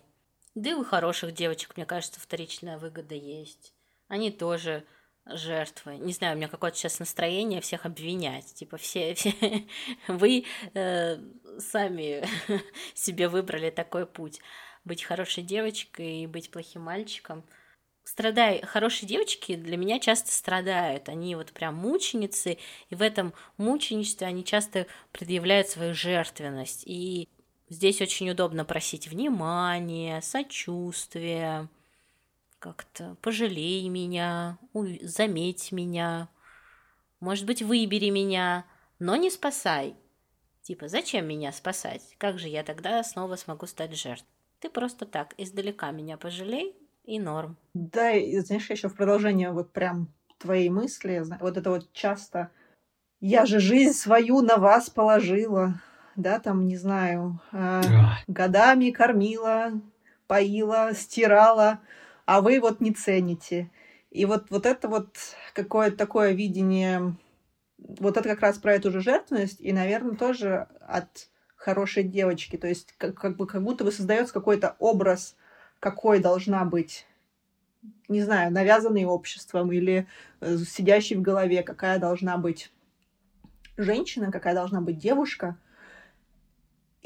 [0.56, 3.72] Да и у хороших девочек, мне кажется, вторичная выгода есть.
[4.08, 4.84] Они тоже
[5.24, 5.98] жертвы.
[5.98, 8.54] Не знаю, у меня какое-то сейчас настроение всех обвинять.
[8.54, 9.32] Типа все, все
[10.08, 11.18] вы э,
[11.60, 12.24] сами
[12.94, 14.40] себе выбрали такой путь.
[14.84, 17.44] Быть хорошей девочкой и быть плохим мальчиком–
[18.06, 21.08] страдай, хорошие девочки для меня часто страдают.
[21.08, 26.84] Они вот прям мученицы, и в этом мученичестве они часто предъявляют свою жертвенность.
[26.86, 27.28] И
[27.68, 31.68] здесь очень удобно просить внимания, сочувствия,
[32.58, 34.58] как-то пожалей меня,
[35.02, 36.28] заметь меня,
[37.20, 38.66] может быть, выбери меня,
[38.98, 39.96] но не спасай.
[40.62, 42.14] Типа, зачем меня спасать?
[42.18, 44.28] Как же я тогда снова смогу стать жертвой?
[44.60, 46.74] Ты просто так, издалека меня пожалей,
[47.06, 47.56] и норм.
[47.74, 52.50] Да, и знаешь, еще в продолжение вот прям твоей мысли, вот это вот часто
[53.20, 55.80] «я же жизнь свою на вас положила»,
[56.16, 57.82] да, там, не знаю, э,
[58.26, 59.72] годами кормила,
[60.26, 61.80] поила, стирала,
[62.24, 63.70] а вы вот не цените.
[64.10, 65.16] И вот, вот это вот
[65.52, 67.14] какое-то такое видение,
[67.78, 72.56] вот это как раз про эту же жертвенность, и, наверное, тоже от хорошей девочки.
[72.56, 75.36] То есть как, как, бы, как будто бы создается какой-то образ
[75.80, 77.06] какой должна быть,
[78.08, 80.06] не знаю, навязанный обществом или
[80.40, 82.72] э, сидящий в голове, какая должна быть
[83.76, 85.56] женщина, какая должна быть девушка.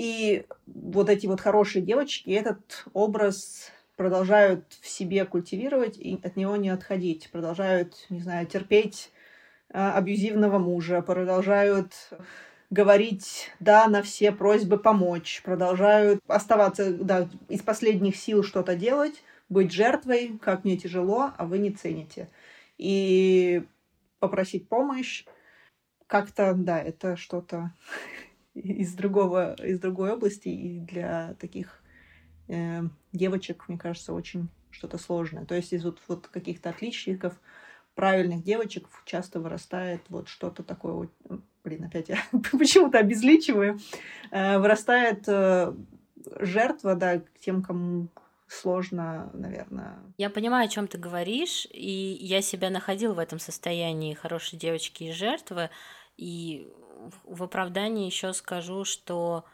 [0.00, 6.56] И вот эти вот хорошие девочки этот образ продолжают в себе культивировать и от него
[6.56, 9.12] не отходить, продолжают, не знаю, терпеть
[9.68, 11.92] э, абьюзивного мужа, продолжают
[12.70, 19.70] говорить «да» на все просьбы помочь, продолжают оставаться да, из последних сил что-то делать, быть
[19.70, 22.30] жертвой, как мне тяжело, а вы не цените.
[22.78, 23.64] И
[24.18, 25.26] попросить помощь
[26.06, 27.74] как-то, да, это что-то
[28.54, 31.82] из другого, из другой области, и для таких
[32.48, 32.82] э,
[33.12, 35.44] девочек, мне кажется, очень что-то сложное.
[35.44, 37.40] То есть из вот, вот каких-то отличников
[37.94, 41.08] правильных девочек часто вырастает вот что-то такое
[41.64, 42.18] блин, опять я
[42.52, 43.78] почему-то обезличиваю,
[44.30, 45.74] э, вырастает э,
[46.40, 48.08] жертва, да, тем, кому
[48.48, 49.98] сложно, наверное.
[50.18, 55.04] Я понимаю, о чем ты говоришь, и я себя находил в этом состоянии хорошей девочки
[55.04, 55.70] и жертвы,
[56.20, 56.70] и
[57.24, 59.46] в оправдании еще скажу, что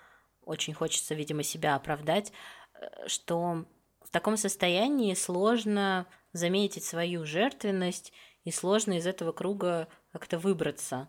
[0.45, 2.33] очень хочется, видимо, себя оправдать,
[2.75, 3.65] э, что
[4.03, 11.09] в таком состоянии сложно заметить свою жертвенность и сложно из этого круга как-то выбраться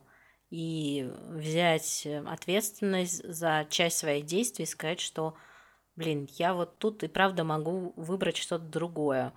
[0.52, 5.34] и взять э, ответственность за часть своих действий и сказать, что,
[5.96, 9.34] блин, я вот тут и правда могу выбрать что-то другое.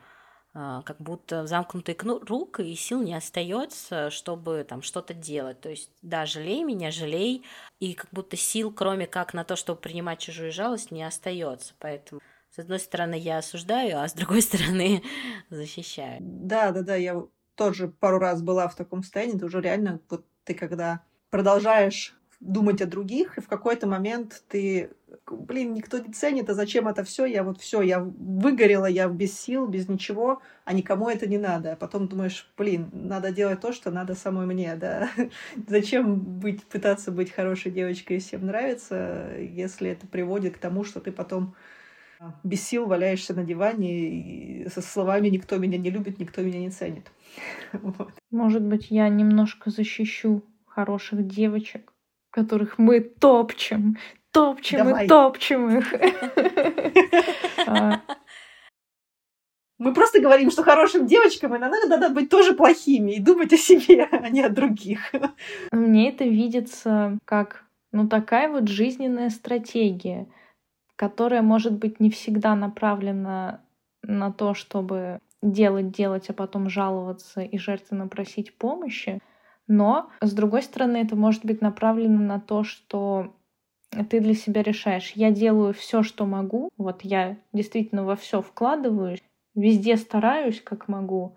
[0.52, 5.60] А, как будто замкнутый круг, и сил не остается, чтобы там что-то делать.
[5.60, 7.44] То есть, да, жалей меня, жалей,
[7.78, 11.74] и как будто сил, кроме как на то, чтобы принимать чужую жалость, не остается.
[11.78, 15.02] Поэтому с одной стороны, я осуждаю, а с другой стороны,
[15.50, 16.18] защищаю.
[16.20, 17.22] Да, да, да, я
[17.54, 22.80] тоже пару раз была в таком состоянии, это уже реально вот ты когда продолжаешь думать
[22.80, 24.90] о других, и в какой-то момент ты,
[25.30, 27.24] блин, никто не ценит, а зачем это все?
[27.24, 31.72] Я вот все, я выгорела, я без сил, без ничего, а никому это не надо.
[31.72, 35.10] А потом думаешь, блин, надо делать то, что надо самой мне, да.
[35.68, 41.00] Зачем быть, пытаться быть хорошей девочкой и всем нравится, если это приводит к тому, что
[41.00, 41.54] ты потом
[42.44, 46.70] без сил валяешься на диване и со словами «никто меня не любит, никто меня не
[46.70, 47.10] ценит».
[47.72, 48.12] Вот.
[48.30, 51.92] Может быть, я немножко защищу хороших девочек,
[52.30, 53.96] которых мы топчем,
[54.32, 55.04] топчем Давай.
[55.04, 55.94] и топчем их.
[57.66, 58.00] А.
[59.78, 64.04] Мы просто говорим, что хорошим девочкам иногда надо быть тоже плохими и думать о себе,
[64.10, 65.12] а не о других.
[65.70, 70.26] Мне это видится как ну такая вот жизненная стратегия—
[71.00, 73.62] которая, может быть, не всегда направлена
[74.02, 79.18] на то, чтобы делать, делать, а потом жаловаться и жертвенно просить помощи.
[79.66, 83.34] Но, с другой стороны, это может быть направлено на то, что
[84.08, 89.22] ты для себя решаешь, я делаю все, что могу, вот я действительно во все вкладываюсь,
[89.54, 91.36] везде стараюсь, как могу,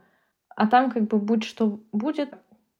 [0.55, 2.33] а там как бы будь что будет,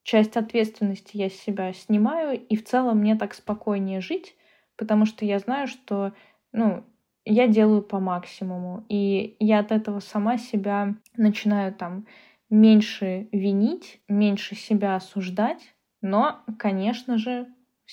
[0.04, 4.36] часть ответственности я с себя снимаю, и в целом мне так спокойнее жить,
[4.78, 6.14] потому что я знаю, что
[6.52, 6.84] ну,
[7.26, 8.86] я делаю по максимуму.
[8.90, 12.06] И я от этого сама себя начинаю там
[12.50, 15.76] меньше винить, меньше себя осуждать.
[16.02, 17.48] Но, конечно же,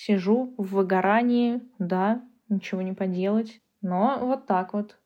[0.04, 3.60] сижу в выгорании, да, ничего не поделать.
[3.82, 4.98] Но вот так вот.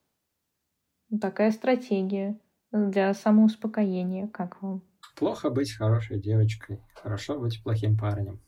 [1.20, 2.38] Такая стратегия
[2.72, 4.28] для самоуспокоения.
[4.28, 4.82] Как вам?
[5.16, 6.80] Плохо быть хорошей девочкой.
[6.94, 8.40] Хорошо быть плохим парнем.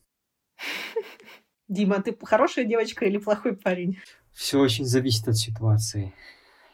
[1.69, 3.99] Дима, ты хорошая девочка или плохой парень?
[4.33, 6.13] Все очень зависит от ситуации.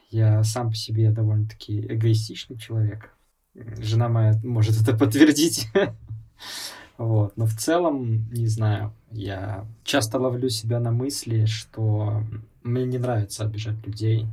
[0.09, 3.15] Я сам по себе довольно-таки эгоистичный человек.
[3.55, 5.67] Жена моя может это подтвердить.
[7.03, 7.35] Вот.
[7.35, 12.23] Но в целом, не знаю, я часто ловлю себя на мысли, что
[12.63, 14.25] мне не нравится обижать людей.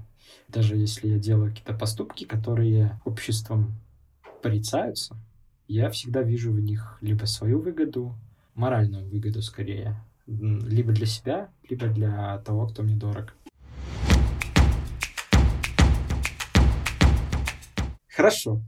[0.46, 3.74] Даже если я делаю какие-то поступки, которые обществом
[4.40, 5.16] порицаются,
[5.66, 8.14] я всегда вижу в них либо свою выгоду,
[8.54, 9.96] моральную выгоду скорее,
[10.28, 13.34] либо для себя, либо для того, кто мне дорог.
[18.06, 18.62] Хорошо.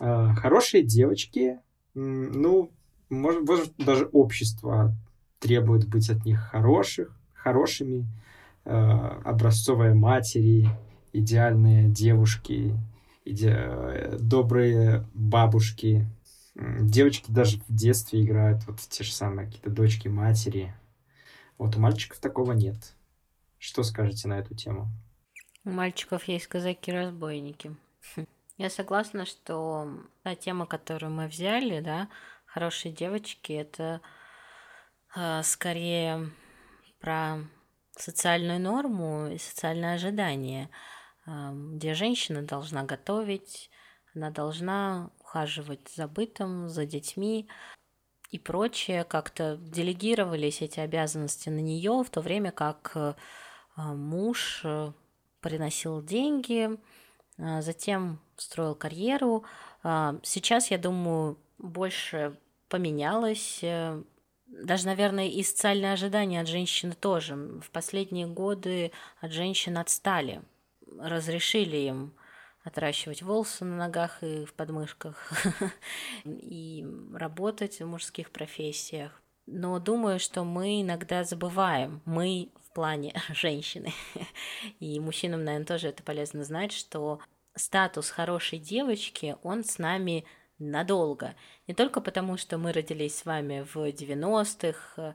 [0.00, 1.60] А, хорошие девочки,
[1.94, 2.72] ну,
[3.08, 4.94] может, может даже общество
[5.38, 8.06] требует быть от них хороших, хорошими,
[8.64, 10.68] а, образцовые матери,
[11.12, 12.76] идеальные девушки,
[13.24, 14.16] иде...
[14.18, 16.06] добрые бабушки.
[16.54, 20.74] Девочки даже в детстве играют вот те же самые какие-то дочки матери,
[21.58, 22.94] вот у мальчиков такого нет.
[23.58, 24.88] Что скажете на эту тему?
[25.64, 27.74] У мальчиков есть казаки-разбойники.
[28.58, 29.90] Я согласна, что
[30.22, 32.08] та тема, которую мы взяли, да,
[32.56, 34.00] хорошие девочки, это
[35.14, 36.30] э, скорее
[37.00, 37.40] про
[37.90, 40.70] социальную норму и социальное ожидание,
[41.26, 43.68] э, где женщина должна готовить,
[44.14, 47.46] она должна ухаживать за бытом, за детьми,
[48.30, 53.12] и прочее, как-то делегировались эти обязанности на нее, в то время как э,
[53.76, 54.64] муж
[55.42, 56.70] приносил деньги,
[57.36, 59.44] затем строил карьеру.
[59.82, 62.38] Сейчас, я думаю, больше
[62.68, 63.62] поменялось.
[64.46, 67.34] Даже, наверное, и социальные ожидания от женщины тоже.
[67.34, 70.42] В последние годы от женщин отстали.
[70.98, 72.14] Разрешили им
[72.66, 75.32] отращивать волосы на ногах и в подмышках,
[76.24, 79.22] и работать в мужских профессиях.
[79.46, 83.92] Но думаю, что мы иногда забываем, мы в плане женщины,
[84.80, 87.20] и мужчинам, наверное, тоже это полезно знать, что
[87.54, 90.24] статус хорошей девочки, он с нами
[90.58, 91.34] надолго.
[91.66, 95.14] Не только потому, что мы родились с вами в 90-х,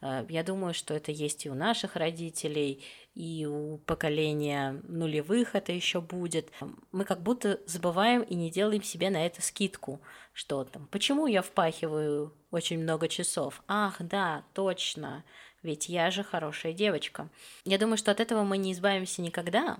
[0.00, 5.72] э, я думаю, что это есть и у наших родителей, и у поколения нулевых это
[5.72, 6.50] еще будет.
[6.92, 10.00] Мы как будто забываем и не делаем себе на это скидку,
[10.32, 13.62] что там, почему я впахиваю очень много часов?
[13.68, 15.24] Ах, да, точно,
[15.62, 17.28] ведь я же хорошая девочка.
[17.64, 19.78] Я думаю, что от этого мы не избавимся никогда,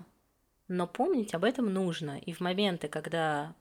[0.67, 2.17] но помнить об этом нужно.
[2.19, 3.53] И в моменты, когда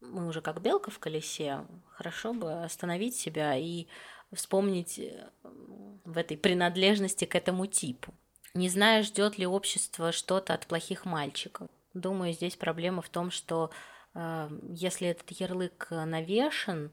[0.00, 3.86] мы уже как белка в колесе, хорошо бы остановить себя и
[4.32, 5.28] вспомнить э,
[6.04, 8.12] в этой принадлежности к этому типу.
[8.54, 11.68] Не знаю, ждет ли общество что-то от плохих мальчиков.
[11.94, 13.70] Думаю, здесь проблема в том, что
[14.14, 16.92] э, если этот ярлык навешен,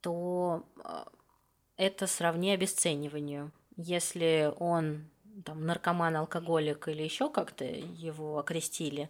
[0.00, 1.04] то э,
[1.76, 3.52] это сравни обесцениванию.
[3.76, 5.10] Если он
[5.44, 9.08] там, наркоман, алкоголик или еще как-то его окрестили,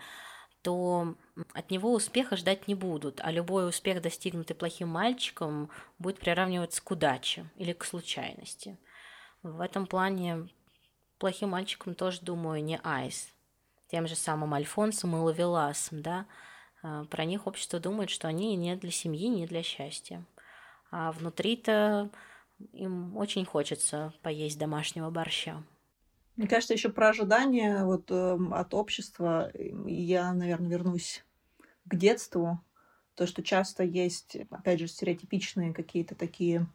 [0.65, 1.15] то
[1.53, 6.91] от него успеха ждать не будут, а любой успех, достигнутый плохим мальчиком, будет приравниваться к
[6.91, 8.79] удаче или к случайности.
[9.43, 10.49] В этом плане
[11.19, 13.29] плохим мальчиком тоже, думаю, не Айс.
[13.89, 16.25] Тем же самым Альфонсом и Лавеласом, да,
[16.83, 20.25] а, про них общество думает, что они не для семьи, не для счастья.
[20.91, 22.09] А внутри-то
[22.73, 25.63] им очень хочется поесть домашнего борща.
[26.37, 29.51] Мне кажется, еще про ожидания вот, э, от общества.
[29.87, 31.25] Я, наверное, вернусь
[31.87, 32.61] к детству.
[33.15, 36.67] То, что часто есть, опять же, стереотипичные какие-то такие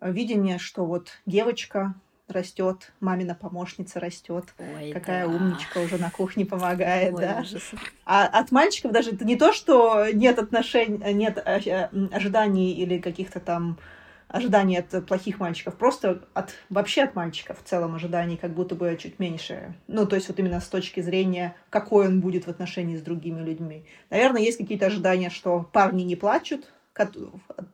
[0.00, 1.94] видения, что вот девочка
[2.28, 5.34] растет, мамина помощница растет, Ой, какая да.
[5.34, 7.40] умничка уже на кухне помогает, Ой, да.
[7.40, 7.62] ужас.
[8.04, 12.98] А от мальчиков даже это не то, что нет отношений, нет э, э, ожиданий или
[12.98, 13.78] каких-то там
[14.28, 18.96] ожиданий от плохих мальчиков, просто от вообще от мальчиков в целом ожиданий как будто бы
[19.00, 19.74] чуть меньше.
[19.86, 23.40] Ну, то есть вот именно с точки зрения, какой он будет в отношении с другими
[23.40, 23.84] людьми.
[24.10, 26.72] Наверное, есть какие-то ожидания, что парни не плачут.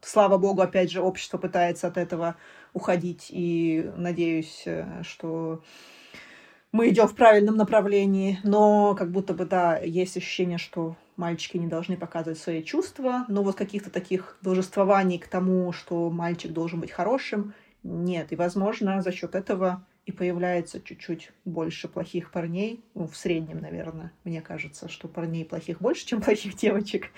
[0.02, 2.36] Слава богу, опять же, общество пытается от этого
[2.74, 5.62] уходить, и надеюсь, э, что
[6.72, 11.66] мы идем в правильном направлении, но как будто бы, да, есть ощущение, что мальчики не
[11.66, 16.90] должны показывать свои чувства, но вот каких-то таких должествований к тому, что мальчик должен быть
[16.90, 18.32] хорошим, нет.
[18.32, 24.12] И, возможно, за счет этого и появляется чуть-чуть больше плохих парней, ну, в среднем, наверное.
[24.24, 27.10] Мне кажется, что парней плохих больше, чем плохих девочек.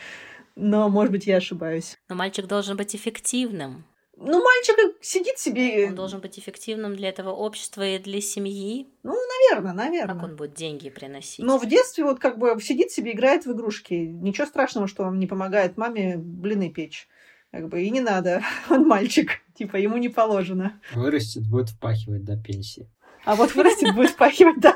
[0.55, 1.97] Но, может быть, я ошибаюсь.
[2.09, 3.85] Но мальчик должен быть эффективным.
[4.17, 5.89] Ну, мальчик сидит себе...
[5.89, 8.89] Он должен быть эффективным для этого общества и для семьи.
[9.03, 10.15] Наверное, наверное.
[10.15, 11.45] Как он будет деньги приносить?
[11.45, 13.95] Но в детстве вот как бы сидит себе, играет в игрушки.
[13.95, 17.09] Ничего страшного, что он не помогает маме блины печь.
[17.53, 18.43] Как бы и не надо.
[18.71, 19.31] Он мальчик.
[19.55, 20.81] Типа ему не положено.
[20.93, 22.91] Вырастет, будет впахивать до пенсии.
[23.25, 24.75] А вот вырастет, будет впахивать, да.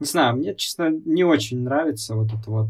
[0.00, 2.68] Не знаю, мне, честно, не очень нравится вот эта вот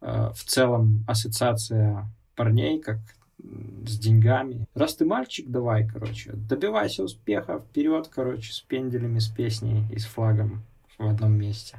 [0.00, 2.98] э, в целом ассоциация парней, как
[3.38, 4.66] с деньгами.
[4.74, 10.06] Раз ты мальчик, давай, короче, добивайся успеха, вперед, короче, с пенделями, с песней и с
[10.06, 10.62] флагом
[10.98, 11.76] в одном месте.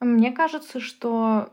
[0.00, 1.50] Мне кажется, что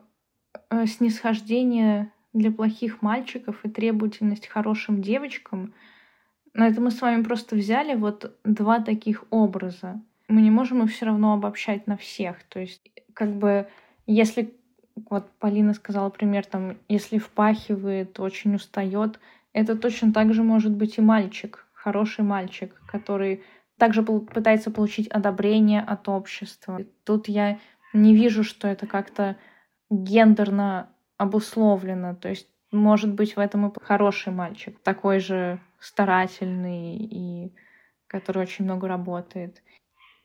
[0.69, 5.73] э, снисхождение для плохих мальчиков и требовательность хорошим девочкам,
[6.53, 10.01] на это мы с вами просто взяли вот два таких образа.
[10.27, 12.43] Мы не можем их все равно обобщать на всех.
[12.49, 12.81] То есть,
[13.13, 13.67] как бы,
[14.05, 14.53] если,
[15.09, 19.19] вот Полина сказала пример, там, если впахивает, очень устает,
[19.53, 23.43] это точно так же может быть и мальчик, хороший мальчик, который
[23.77, 26.81] также пытается получить одобрение от общества.
[27.05, 27.59] Тут я
[27.93, 29.37] не вижу, что это как-то
[29.89, 32.15] гендерно обусловлено.
[32.15, 37.53] То есть, может быть, в этом и хороший мальчик, такой же старательный и
[38.07, 39.61] который очень много работает.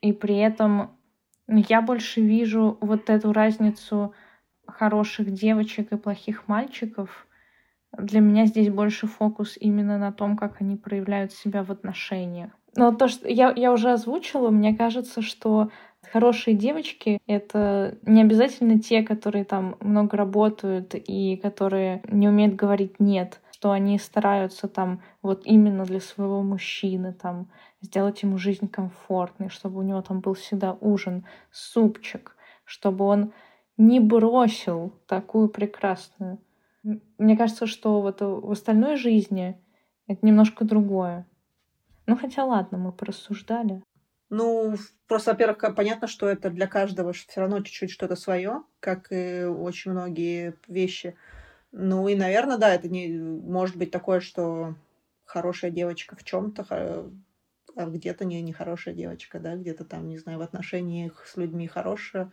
[0.00, 0.98] И при этом
[1.46, 4.14] я больше вижу вот эту разницу
[4.66, 7.26] хороших девочек и плохих мальчиков.
[7.99, 12.51] Для меня здесь больше фокус именно на том, как они проявляют себя в отношениях.
[12.76, 15.70] Но то, что я, я уже озвучила, мне кажется, что
[16.12, 22.99] хорошие девочки— это не обязательно те, которые там много работают и которые не умеют говорить
[22.99, 27.49] «нет», что они стараются там вот именно для своего мужчины там
[27.80, 33.32] сделать ему жизнь комфортной, чтобы у него там был всегда ужин, супчик, чтобы он
[33.76, 36.38] не бросил такую прекрасную.
[36.85, 39.61] Мне кажется, что вот в остальной жизни
[40.07, 41.26] это немножко другое.
[42.07, 43.82] Ну хотя ладно, мы порассуждали.
[44.30, 44.74] Ну,
[45.07, 49.93] просто, во-первых, понятно, что это для каждого все равно чуть-чуть что-то свое, как и очень
[49.93, 51.16] многие вещи.
[51.72, 54.74] Ну и, наверное, да, это не может быть такое, что
[55.24, 56.66] хорошая девочка в чем-то,
[57.76, 62.30] а где-то не нехорошая девочка, да, где-то там, не знаю, в отношениях с людьми хорошая.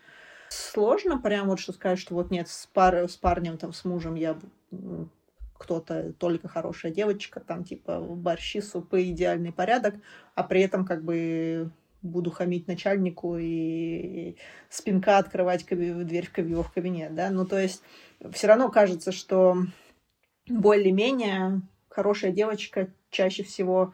[0.52, 4.16] Сложно прям вот что сказать, что вот нет, с, пар, с парнем, там, с мужем
[4.16, 4.38] я
[5.58, 9.96] кто-то только хорошая девочка, там, типа, борщи, супы, идеальный порядок,
[10.36, 11.72] а при этом как бы
[12.02, 14.36] буду хамить начальнику и
[14.68, 17.82] спинка открывать дверь в, каби- в кабинет, да, ну, то есть
[18.34, 19.56] все равно кажется, что
[20.50, 23.94] более-менее хорошая девочка чаще всего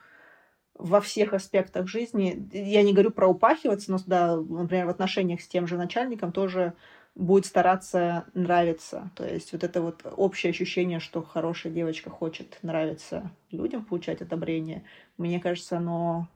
[0.77, 5.47] во всех аспектах жизни, я не говорю про упахиваться, но, да, например, в отношениях с
[5.47, 6.73] тем же начальником тоже
[7.15, 9.09] будет стараться нравиться.
[9.15, 14.83] То есть вот это вот общее ощущение, что хорошая девочка хочет нравиться людям, получать одобрение,
[15.17, 16.27] мне кажется, оно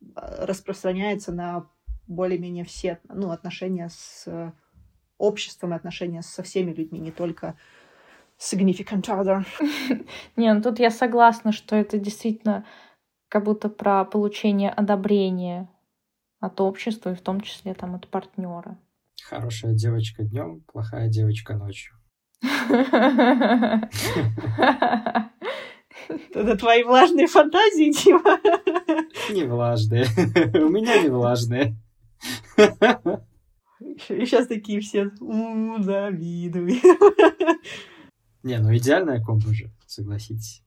[0.00, 1.66] э, распространяется на
[2.06, 4.52] более-менее все ну, отношения с
[5.16, 7.56] обществом и отношения со всеми людьми, не только
[8.38, 9.44] significant other.
[10.36, 12.64] Не, ну тут я согласна, что это действительно
[13.30, 15.70] как будто про получение одобрения
[16.40, 18.76] от общества и в том числе там от партнера.
[19.22, 21.94] Хорошая девочка днем, плохая девочка ночью.
[26.34, 28.40] Это твои влажные фантазии, Дима.
[29.32, 30.06] Не влажные.
[30.54, 31.76] У меня не влажные.
[34.08, 35.10] И сейчас такие все
[35.78, 36.82] завидуют.
[38.42, 40.64] Не, ну идеальная комбо же, согласитесь.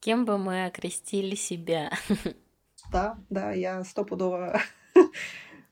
[0.00, 1.90] Кем бы мы окрестили себя?
[2.92, 4.60] Да, да, я стопудово...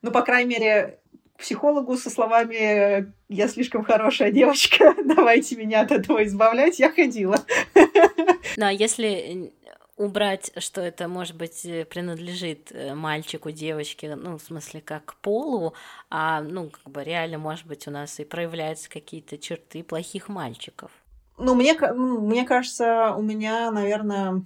[0.03, 1.01] Ну, по крайней мере,
[1.37, 7.37] психологу со словами «я слишком хорошая девочка, давайте меня от этого избавлять», я ходила.
[8.59, 9.53] Ну, а если
[9.97, 15.75] убрать, что это, может быть, э, принадлежит э, мальчику, девочке, ну, в смысле, как полу,
[16.09, 20.91] а, ну, как бы реально, может быть, у нас и проявляются какие-то черты плохих мальчиков.
[21.39, 24.43] Ну, мне, мне кажется, у меня, наверное,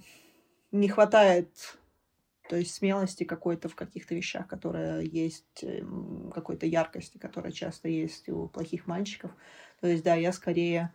[0.71, 1.77] не хватает
[2.49, 8.29] то есть смелости какой-то в каких-то вещах, которые есть, эм, какой-то яркости, которая часто есть
[8.29, 9.31] у плохих мальчиков.
[9.81, 10.93] То есть, да, я скорее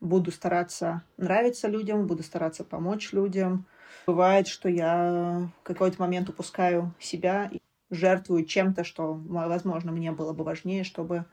[0.00, 3.66] буду стараться нравиться людям, буду стараться помочь людям.
[4.06, 7.60] Бывает, что я в какой-то момент упускаю себя и
[7.90, 11.26] жертвую чем-то, что, возможно, мне было бы важнее, чтобы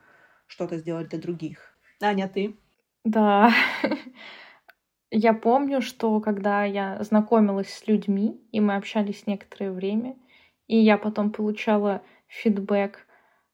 [0.48, 1.78] что-то сделать для других.
[2.02, 2.58] Аня, ты?
[3.06, 3.54] Да.
[5.12, 10.18] Я помню, что когда я знакомилась с людьми, и мы общались некоторое время,
[10.68, 13.08] и я потом получала фидбэк,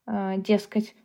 [0.08, 0.96] э, дескать,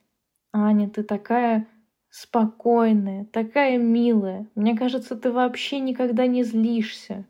[0.52, 1.66] Аня, ты такая
[2.08, 4.48] спокойная, такая милая.
[4.54, 7.26] Мне кажется, ты вообще никогда не злишься.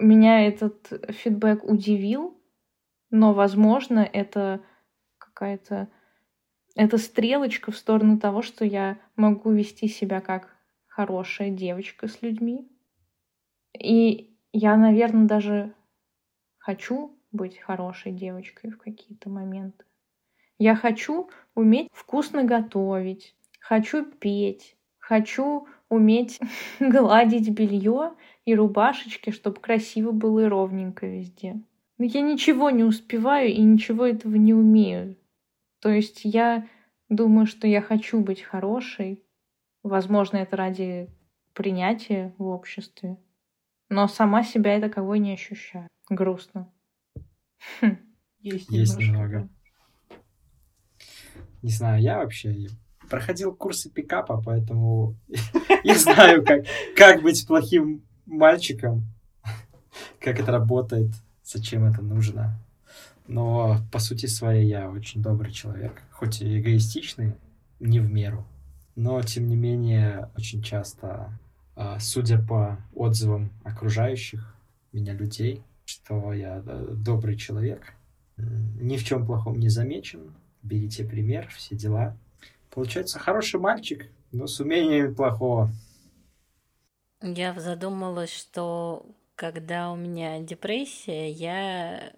[0.00, 2.40] Меня этот фидбэк удивил,
[3.10, 4.64] но, возможно, это
[5.18, 5.88] какая-то...
[6.78, 10.54] Это стрелочка в сторону того, что я могу вести себя как
[10.86, 12.70] хорошая девочка с людьми.
[13.76, 15.74] И я, наверное, даже
[16.56, 19.86] хочу быть хорошей девочкой в какие-то моменты.
[20.56, 26.38] Я хочу уметь вкусно готовить, хочу петь, хочу уметь
[26.78, 28.12] гладить белье
[28.44, 31.60] и рубашечки, чтобы красиво было и ровненько везде.
[31.98, 35.16] Но я ничего не успеваю и ничего этого не умею.
[35.80, 36.66] То есть я
[37.08, 39.24] думаю, что я хочу быть хорошей,
[39.82, 41.08] Возможно, это ради
[41.54, 43.16] принятия в обществе.
[43.88, 45.88] Но сама себя это таковой не ощущаю.
[46.10, 46.70] Грустно.
[47.80, 47.96] Хм.
[48.40, 49.48] Есть, Есть немного.
[51.62, 52.68] Не знаю, я вообще
[53.08, 55.16] проходил курсы пикапа, поэтому
[55.84, 56.66] я знаю, как,
[56.96, 59.04] как быть плохим мальчиком,
[60.20, 61.10] как это работает,
[61.42, 62.60] зачем это нужно.
[63.28, 67.34] Но по сути своей я очень добрый человек, хоть и эгоистичный,
[67.78, 68.44] не в меру
[68.98, 71.38] но тем не менее очень часто,
[71.76, 74.56] а, судя по отзывам окружающих
[74.90, 77.92] меня людей, что я добрый человек,
[78.36, 82.16] ни в чем плохом не замечен, берите пример, все дела.
[82.74, 85.70] Получается хороший мальчик, но с умениями плохого.
[87.22, 89.06] Я задумалась, что
[89.36, 92.12] когда у меня депрессия, я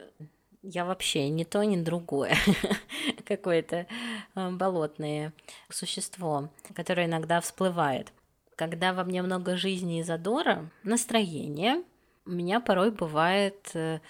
[0.63, 2.37] я вообще ни то, ни другое.
[3.27, 3.87] Какое-то
[4.35, 5.33] э, болотное
[5.71, 8.13] существо, которое иногда всплывает.
[8.57, 11.83] Когда во мне много жизни и задора, настроения,
[12.27, 14.01] у меня порой бывает э,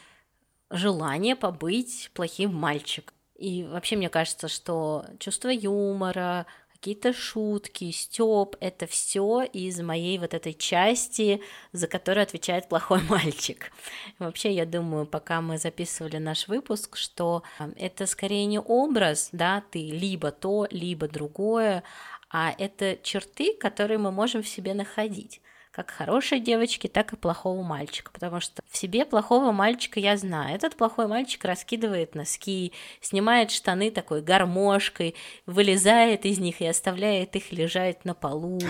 [0.70, 3.14] желание побыть плохим мальчиком.
[3.36, 6.46] И вообще мне кажется, что чувство юмора,
[6.80, 13.70] какие-то шутки, стёб, это все из моей вот этой части, за которую отвечает плохой мальчик.
[14.18, 19.62] Вообще, я думаю, пока мы записывали наш выпуск, что а, это скорее не образ, да,
[19.70, 21.82] ты либо то, либо другое,
[22.30, 27.62] а это черты, которые мы можем в себе находить как хорошей девочки, так и плохого
[27.62, 30.54] мальчика, потому что в себе плохого мальчика я знаю.
[30.54, 37.50] Этот плохой мальчик раскидывает носки, снимает штаны такой гармошкой, вылезает из них и оставляет их
[37.50, 38.60] лежать на полу.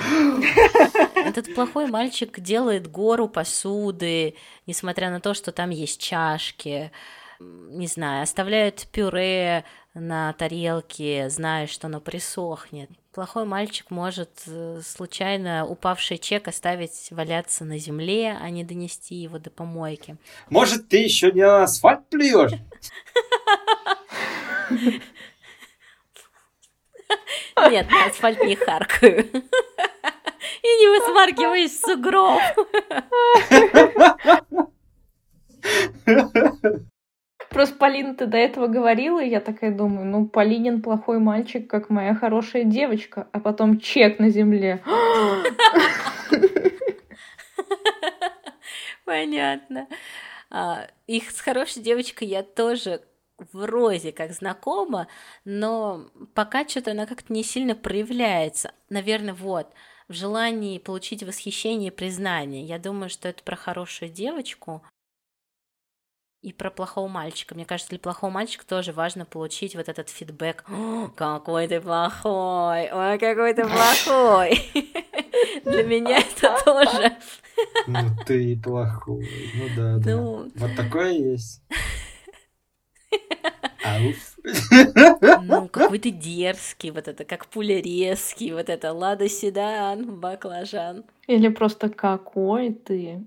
[1.14, 4.36] Этот плохой мальчик делает гору посуды,
[4.66, 6.90] несмотря на то, что там есть чашки
[7.40, 12.90] не знаю, оставляют пюре на тарелке, зная, что оно присохнет.
[13.12, 19.40] Плохой мальчик может э, случайно упавший чек оставить валяться на земле, а не донести его
[19.40, 20.16] до помойки.
[20.48, 22.52] Может, ты еще не на асфальт плюешь?
[27.68, 29.26] Нет, на асфальт не харкаю.
[30.62, 32.40] И не высмаркиваюсь в сугроб.
[37.60, 41.90] Просто Полина, ты до этого говорила, и я такая думаю, ну, Полинин плохой мальчик, как
[41.90, 44.82] моя хорошая девочка, а потом чек на земле.
[49.04, 49.88] Понятно.
[50.50, 53.02] А, их с хорошей девочкой я тоже
[53.52, 55.06] вроде как знакома,
[55.44, 58.72] но пока что-то она как-то не сильно проявляется.
[58.88, 59.66] Наверное, вот.
[60.08, 62.64] в желании получить восхищение и признание.
[62.64, 64.82] Я думаю, что это про хорошую девочку
[66.42, 67.54] и про плохого мальчика.
[67.54, 70.64] Мне кажется, для плохого мальчика тоже важно получить вот этот фидбэк.
[71.14, 72.90] какой ты плохой!
[72.90, 74.70] Ой, какой ты плохой!
[75.64, 77.16] Для меня это тоже.
[77.86, 79.28] Ну ты плохой.
[79.54, 80.10] Ну да, да.
[80.10, 80.50] Ну.
[80.54, 81.62] Вот такое есть.
[83.84, 84.36] Ауф.
[85.42, 91.04] Ну, какой ты дерзкий, вот это, как пуля резкий, вот это лада седан, баклажан.
[91.26, 93.20] Или просто какой ты.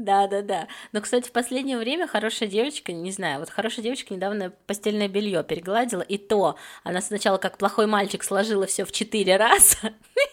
[0.00, 0.66] Да, да, да.
[0.92, 5.44] Но, кстати, в последнее время хорошая девочка, не знаю, вот хорошая девочка недавно постельное белье
[5.44, 9.90] перегладила, и то она сначала как плохой мальчик сложила все в четыре раза и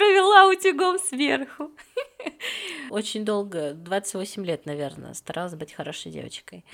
[0.00, 1.70] провела утюгом сверху.
[2.90, 6.64] Очень долго, 28 лет, наверное, старалась быть хорошей девочкой,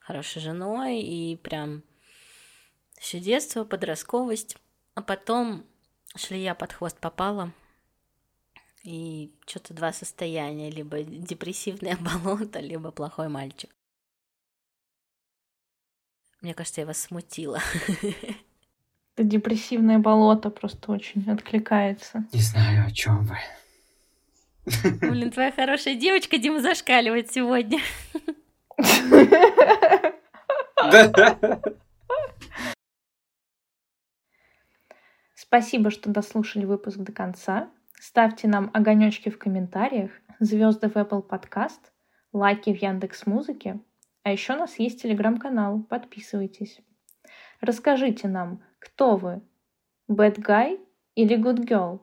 [0.00, 1.82] хорошей женой, и прям
[2.98, 4.58] все детство, подростковость.
[4.94, 5.64] А потом
[6.14, 7.54] шлея под хвост попала,
[8.82, 13.74] и что-то два состояния, либо депрессивное болото, либо плохой мальчик.
[16.42, 17.60] Мне кажется, я вас смутила.
[19.16, 22.24] Это депрессивное болото просто очень откликается.
[22.32, 23.36] Не знаю, о чем вы.
[25.00, 27.78] Блин, твоя хорошая девочка Дима зашкаливает сегодня.
[35.36, 37.70] Спасибо, что дослушали выпуск до конца.
[38.00, 40.10] Ставьте нам огонечки в комментариях,
[40.40, 41.78] звезды в Apple Podcast,
[42.32, 43.78] лайки в Яндекс Музыке.
[44.24, 46.80] А еще у нас есть телеграм-канал, подписывайтесь.
[47.60, 49.42] Расскажите нам, кто вы,
[50.08, 50.78] bad guy
[51.14, 52.00] или good girl?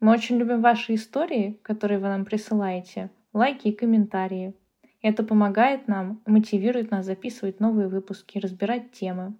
[0.00, 4.54] Мы очень любим ваши истории, которые вы нам присылаете, лайки и комментарии.
[5.02, 9.34] Это помогает нам, мотивирует нас записывать новые выпуски, разбирать темы.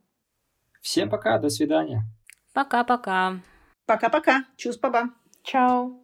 [0.80, 2.04] Всем пока, до свидания.
[2.52, 3.40] Пока-пока.
[3.86, 4.44] Пока-пока.
[4.56, 5.10] Чус, баба.
[5.42, 6.03] Чао!